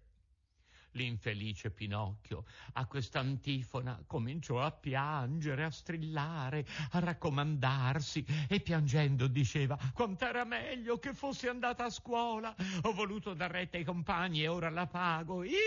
L'infelice 0.93 1.71
Pinocchio 1.71 2.45
a 2.73 2.87
questa 2.87 3.21
antifona 3.21 4.03
cominciò 4.07 4.61
a 4.61 4.73
piangere, 4.73 5.65
a 5.65 5.71
strillare, 5.71 6.67
a 6.93 6.99
raccomandarsi 6.99 8.25
e 8.49 8.61
piangendo 8.61 9.27
diceva 9.29 9.79
quant'era 9.93 10.45
meglio 10.45 10.99
che 10.99 11.15
fossi 11.15 11.47
andata 11.47 11.85
a 11.85 11.91
scuola. 11.91 12.55
Ho 12.83 12.93
voluto 12.93 13.35
dar 13.35 13.51
retta 13.51 13.77
ai 13.77 13.85
compagni 13.85 14.43
e 14.43 14.49
ora 14.49 14.71
la 14.71 14.87
pago. 14.87 15.45
Ihi, 15.45 15.59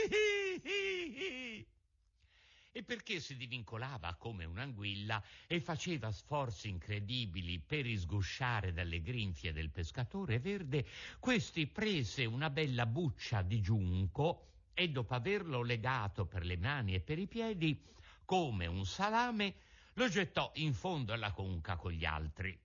e 2.75 2.81
perché 2.81 3.19
si 3.19 3.37
divincolava 3.37 4.15
come 4.15 4.45
un'anguilla 4.45 5.23
e 5.45 5.59
faceva 5.59 6.11
sforzi 6.11 6.69
incredibili 6.69 7.59
per 7.59 7.85
isgusciare 7.85 8.73
dalle 8.73 8.99
grinfie 8.99 9.53
del 9.53 9.69
pescatore 9.69 10.39
verde, 10.39 10.83
questi 11.19 11.67
prese 11.67 12.25
una 12.25 12.49
bella 12.49 12.87
buccia 12.87 13.43
di 13.43 13.61
giunco 13.61 14.52
e 14.73 14.89
dopo 14.89 15.13
averlo 15.13 15.61
legato 15.61 16.25
per 16.25 16.43
le 16.45 16.57
mani 16.57 16.95
e 16.95 16.99
per 16.99 17.19
i 17.19 17.27
piedi, 17.27 17.81
come 18.25 18.65
un 18.65 18.85
salame, 18.85 19.55
lo 19.93 20.07
gettò 20.09 20.51
in 20.55 20.73
fondo 20.73 21.13
alla 21.13 21.31
conca 21.31 21.75
con 21.75 21.91
gli 21.91 22.05
altri. 22.05 22.59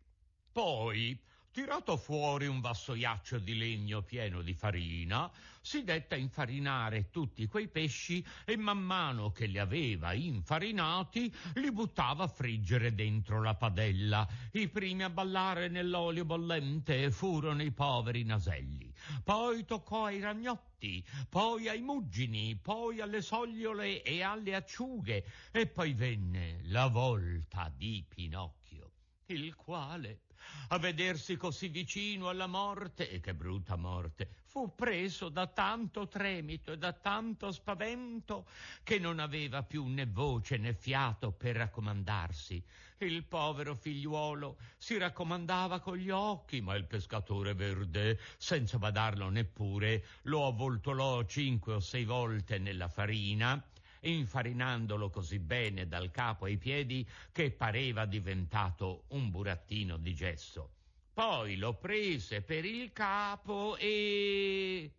Poi, 0.51 1.21
tirato 1.59 1.97
fuori 1.97 2.47
un 2.47 2.61
vassoiaccio 2.61 3.41
di 3.41 3.59
legno 3.59 4.01
pieno 4.03 4.43
di 4.43 4.55
farina, 4.55 5.29
si 5.61 5.83
dette 5.83 6.15
a 6.15 6.17
infarinare 6.17 7.11
tutti 7.11 7.49
quei 7.49 7.67
pesci 7.67 8.25
e 8.45 8.57
man 8.57 8.79
mano 8.79 9.33
che 9.33 9.47
li 9.47 9.59
aveva 9.59 10.13
infarinati 10.13 11.35
li 11.55 11.73
buttava 11.73 12.23
a 12.23 12.29
friggere 12.29 12.95
dentro 12.95 13.43
la 13.43 13.57
padella. 13.57 14.25
I 14.53 14.69
primi 14.69 15.03
a 15.03 15.11
ballare 15.11 15.67
nell'olio 15.67 16.25
bollente 16.25 17.11
furono 17.11 17.61
i 17.65 17.73
poveri 17.73 18.23
naselli. 18.23 18.95
Poi 19.25 19.65
toccò 19.65 20.05
ai 20.05 20.21
ragnotti, 20.21 21.05
poi 21.29 21.67
ai 21.67 21.81
muggini, 21.81 22.55
poi 22.55 23.01
alle 23.01 23.21
sogliole 23.21 24.05
e 24.05 24.23
alle 24.23 24.55
acciughe 24.55 25.25
e 25.51 25.67
poi 25.67 25.93
venne 25.93 26.61
la 26.67 26.87
volta 26.87 27.69
di 27.77 28.05
Pinocchio, 28.09 28.93
il 29.27 29.57
quale 29.57 30.21
a 30.69 30.79
vedersi 30.79 31.37
così 31.37 31.69
vicino 31.69 32.29
alla 32.29 32.47
morte, 32.47 33.11
e 33.11 33.21
che 33.21 33.35
brutta 33.35 33.77
morte, 33.77 34.29
fu 34.47 34.75
preso 34.75 35.29
da 35.29 35.47
tanto 35.47 36.09
tremito 36.09 36.73
e 36.73 36.79
da 36.79 36.93
tanto 36.93 37.53
spavento 37.53 38.47
che 38.83 38.99
non 38.99 39.19
aveva 39.19 39.63
più 39.63 39.87
né 39.87 40.07
voce 40.07 40.57
né 40.57 40.75
fiato 40.75 41.33
per 41.33 41.57
raccomandarsi. 41.57 42.63
Il 42.99 43.25
povero 43.25 43.77
figliuolo 43.77 44.59
si 44.77 44.99
raccomandava 44.99 45.81
con 45.81 45.97
gli 45.97 46.11
occhi, 46.11 46.61
ma 46.61 46.75
il 46.75 46.85
pescatore 46.85 47.55
verde, 47.55 48.19
senza 48.37 48.79
badarlo 48.79 49.29
neppure, 49.29 50.05
lo 50.23 50.47
avvoltolò 50.47 51.23
cinque 51.25 51.75
o 51.75 51.81
sei 51.81 52.05
volte 52.05 52.59
nella 52.59 52.89
farina 52.89 53.63
infarinandolo 54.09 55.11
così 55.11 55.39
bene 55.39 55.87
dal 55.87 56.11
capo 56.11 56.47
ai 56.47 56.57
piedi 56.57 57.07
che 57.33 57.51
pareva 57.51 58.05
diventato 58.07 59.05
un 59.09 59.31
burattino 59.31 59.97
di 59.97 60.15
gesso. 60.15 60.71
Poi 61.13 61.57
lo 61.57 61.75
prese 61.75 62.43
per 62.43 62.65
il 62.65 62.93
capo 62.93 63.77
e... 63.77 64.93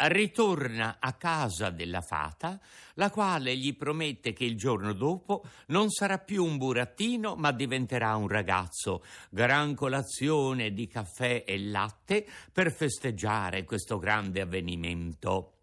Ritorna 0.00 0.96
a 1.00 1.12
casa 1.12 1.70
della 1.70 2.00
fata, 2.00 2.60
la 2.94 3.10
quale 3.10 3.56
gli 3.56 3.76
promette 3.76 4.32
che 4.32 4.44
il 4.44 4.56
giorno 4.56 4.92
dopo 4.92 5.44
non 5.66 5.90
sarà 5.90 6.18
più 6.18 6.44
un 6.44 6.56
burattino, 6.56 7.34
ma 7.36 7.52
diventerà 7.52 8.14
un 8.16 8.28
ragazzo. 8.28 9.04
Gran 9.30 9.74
colazione 9.74 10.72
di 10.72 10.86
caffè 10.86 11.44
e 11.46 11.58
latte 11.60 12.26
per 12.52 12.72
festeggiare 12.72 13.64
questo 13.64 13.98
grande 13.98 14.40
avvenimento. 14.40 15.57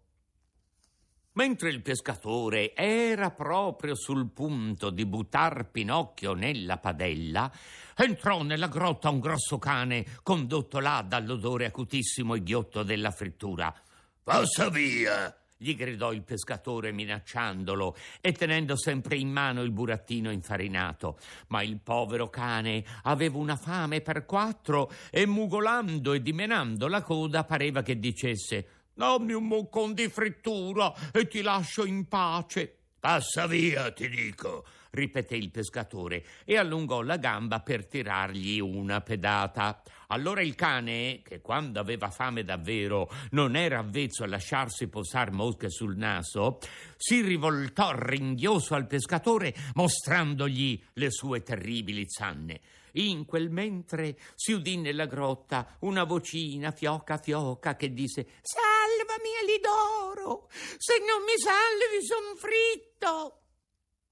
Mentre 1.36 1.68
il 1.68 1.82
pescatore 1.82 2.74
era 2.74 3.30
proprio 3.30 3.94
sul 3.94 4.30
punto 4.30 4.88
di 4.88 5.04
buttar 5.04 5.68
Pinocchio 5.70 6.32
nella 6.32 6.78
padella, 6.78 7.52
entrò 7.94 8.42
nella 8.42 8.68
grotta 8.68 9.10
un 9.10 9.20
grosso 9.20 9.58
cane 9.58 10.06
condotto 10.22 10.78
là 10.78 11.04
dall'odore 11.06 11.66
acutissimo 11.66 12.34
e 12.34 12.42
ghiotto 12.42 12.82
della 12.82 13.10
frittura. 13.10 13.74
Passa 14.22 14.70
via! 14.70 15.36
gli 15.58 15.74
gridò 15.74 16.12
il 16.12 16.22
pescatore 16.22 16.92
minacciandolo 16.92 17.96
e 18.20 18.32
tenendo 18.32 18.76
sempre 18.76 19.16
in 19.16 19.30
mano 19.30 19.62
il 19.62 19.72
burattino 19.72 20.30
infarinato. 20.30 21.18
Ma 21.48 21.62
il 21.62 21.78
povero 21.82 22.28
cane 22.28 22.84
aveva 23.02 23.38
una 23.38 23.56
fame 23.56 24.00
per 24.00 24.26
quattro 24.26 24.90
e 25.10 25.26
mugolando 25.26 26.12
e 26.12 26.20
dimenando 26.20 26.88
la 26.88 27.02
coda 27.02 27.44
pareva 27.44 27.82
che 27.82 27.98
dicesse 27.98 28.68
Dammi 28.98 29.34
un 29.34 29.44
moccon 29.44 29.92
di 29.92 30.08
frittura 30.08 30.90
e 31.12 31.28
ti 31.28 31.42
lascio 31.42 31.84
in 31.84 32.08
pace. 32.08 32.78
Passa 32.98 33.46
via, 33.46 33.92
ti 33.92 34.08
dico, 34.08 34.64
ripeté 34.92 35.36
il 35.36 35.50
pescatore 35.50 36.24
e 36.46 36.56
allungò 36.56 37.02
la 37.02 37.18
gamba 37.18 37.60
per 37.60 37.86
tirargli 37.86 38.58
una 38.58 39.02
pedata. 39.02 39.82
Allora 40.08 40.40
il 40.40 40.54
cane, 40.54 41.20
che 41.22 41.40
quando 41.40 41.80
aveva 41.80 42.10
fame 42.10 42.44
davvero 42.44 43.10
non 43.30 43.56
era 43.56 43.78
avvezzo 43.78 44.22
a 44.22 44.28
lasciarsi 44.28 44.88
posar 44.88 45.32
mosche 45.32 45.70
sul 45.70 45.96
naso, 45.96 46.58
si 46.96 47.22
rivoltò 47.22 47.92
ringhioso 47.92 48.74
al 48.74 48.86
pescatore 48.86 49.54
mostrandogli 49.74 50.80
le 50.94 51.10
sue 51.10 51.42
terribili 51.42 52.04
zanne. 52.08 52.60
In 52.92 53.26
quel 53.26 53.50
mentre 53.50 54.16
si 54.34 54.52
udì 54.52 54.78
nella 54.78 55.06
grotta 55.06 55.76
una 55.80 56.04
vocina 56.04 56.70
fioca 56.70 57.18
fioca 57.18 57.76
che 57.76 57.92
disse 57.92 58.26
Salvami 58.40 59.30
Alidoro, 59.42 60.48
se 60.50 60.98
non 61.00 61.22
mi 61.22 61.36
salvi 61.36 62.04
son 62.04 62.36
fritto. 62.36 63.40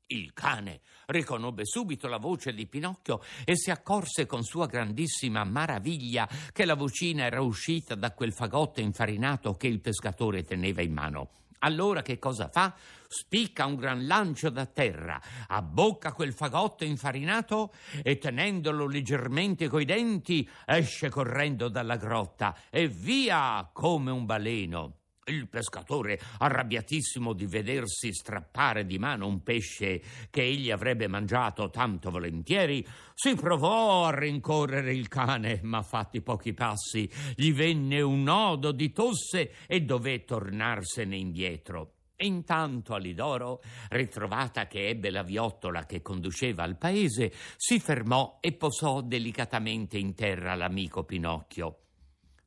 Il 0.06 0.34
cane 0.34 0.80
riconobbe 1.06 1.64
subito 1.64 2.08
la 2.08 2.18
voce 2.18 2.52
di 2.52 2.66
Pinocchio 2.66 3.22
e 3.44 3.56
si 3.56 3.70
accorse 3.70 4.26
con 4.26 4.42
sua 4.42 4.66
grandissima 4.66 5.44
maraviglia 5.44 6.28
che 6.52 6.66
la 6.66 6.74
vocina 6.74 7.24
era 7.24 7.40
uscita 7.40 7.94
da 7.94 8.12
quel 8.12 8.34
fagotto 8.34 8.80
infarinato 8.80 9.54
che 9.54 9.66
il 9.66 9.80
pescatore 9.80 10.42
teneva 10.42 10.82
in 10.82 10.92
mano. 10.92 11.30
Allora 11.60 12.02
che 12.02 12.18
cosa 12.18 12.48
fa? 12.48 12.74
Spicca 13.08 13.64
un 13.64 13.76
gran 13.76 14.06
lancio 14.06 14.50
da 14.50 14.66
terra, 14.66 15.18
abbocca 15.46 16.12
quel 16.12 16.34
fagotto 16.34 16.84
infarinato 16.84 17.72
e 18.02 18.18
tenendolo 18.18 18.86
leggermente 18.86 19.68
coi 19.68 19.86
denti 19.86 20.46
esce 20.66 21.08
correndo 21.08 21.68
dalla 21.68 21.96
grotta 21.96 22.54
e 22.68 22.88
via 22.88 23.70
come 23.72 24.10
un 24.10 24.26
baleno. 24.26 24.98
Il 25.26 25.48
pescatore, 25.48 26.20
arrabbiatissimo 26.38 27.32
di 27.32 27.46
vedersi 27.46 28.12
strappare 28.12 28.84
di 28.84 28.98
mano 28.98 29.26
un 29.26 29.42
pesce 29.42 30.02
che 30.28 30.42
egli 30.42 30.70
avrebbe 30.70 31.08
mangiato 31.08 31.70
tanto 31.70 32.10
volentieri, 32.10 32.86
si 33.14 33.34
provò 33.34 34.04
a 34.04 34.14
rincorrere 34.14 34.92
il 34.92 35.08
cane, 35.08 35.60
ma 35.62 35.80
fatti 35.80 36.20
pochi 36.20 36.52
passi 36.52 37.10
gli 37.36 37.54
venne 37.54 38.02
un 38.02 38.22
nodo 38.22 38.70
di 38.70 38.92
tosse 38.92 39.52
e 39.66 39.80
dové 39.80 40.24
tornarsene 40.24 41.16
indietro. 41.16 41.92
Intanto 42.16 42.92
Alidoro, 42.92 43.62
ritrovata 43.88 44.66
che 44.66 44.88
ebbe 44.88 45.10
la 45.10 45.22
viottola 45.22 45.86
che 45.86 46.02
conduceva 46.02 46.64
al 46.64 46.76
paese, 46.76 47.32
si 47.56 47.80
fermò 47.80 48.38
e 48.40 48.52
posò 48.52 49.00
delicatamente 49.00 49.96
in 49.96 50.14
terra 50.14 50.54
l'amico 50.54 51.04
Pinocchio. 51.04 51.83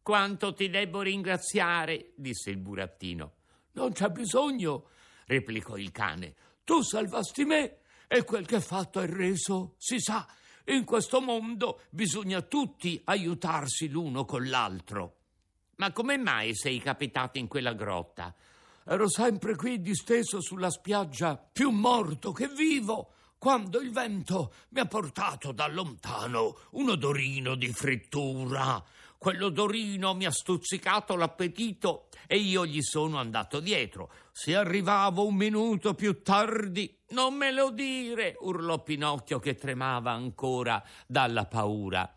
Quanto 0.07 0.53
ti 0.53 0.69
debbo 0.69 1.01
ringraziare, 1.01 2.13
disse 2.15 2.49
il 2.49 2.55
burattino. 2.55 3.33
Non 3.73 3.91
c'è 3.91 4.07
bisogno, 4.07 4.85
replicò 5.25 5.75
il 5.75 5.91
cane. 5.91 6.33
Tu 6.63 6.81
salvasti 6.81 7.43
me 7.43 7.79
e 8.07 8.23
quel 8.23 8.45
che 8.45 8.61
fatto 8.61 9.01
è 9.01 9.05
reso, 9.05 9.75
si 9.77 9.99
sa. 9.99 10.25
In 10.67 10.85
questo 10.85 11.19
mondo 11.19 11.81
bisogna 11.89 12.41
tutti 12.41 13.01
aiutarsi 13.03 13.89
l'uno 13.89 14.23
con 14.23 14.47
l'altro. 14.47 15.17
Ma 15.75 15.91
come 15.91 16.17
mai 16.17 16.55
sei 16.55 16.79
capitato 16.79 17.37
in 17.37 17.49
quella 17.49 17.73
grotta? 17.73 18.33
Ero 18.85 19.09
sempre 19.09 19.57
qui 19.57 19.81
disteso 19.81 20.39
sulla 20.39 20.69
spiaggia, 20.69 21.35
più 21.35 21.69
morto 21.69 22.31
che 22.31 22.47
vivo, 22.47 23.11
quando 23.37 23.81
il 23.81 23.91
vento 23.91 24.53
mi 24.69 24.79
ha 24.79 24.85
portato 24.85 25.51
da 25.51 25.67
lontano 25.67 26.59
un 26.71 26.91
odorino 26.91 27.55
di 27.55 27.73
frittura 27.73 28.81
Quell'odorino 29.17 30.13
mi 30.13 30.25
ha 30.25 30.31
stuzzicato 30.31 31.15
l'appetito 31.15 32.07
e 32.27 32.37
io 32.37 32.65
gli 32.65 32.81
sono 32.81 33.17
andato 33.17 33.59
dietro. 33.59 34.11
Se 34.31 34.55
arrivavo 34.55 35.25
un 35.25 35.35
minuto 35.35 35.93
più 35.93 36.21
tardi, 36.21 37.03
non 37.09 37.33
me 37.35 37.51
lo 37.51 37.71
dire, 37.71 38.35
urlò 38.39 38.83
Pinocchio 38.83 39.39
che 39.39 39.55
tremava 39.55 40.11
ancora 40.11 40.83
dalla 41.07 41.45
paura. 41.45 42.16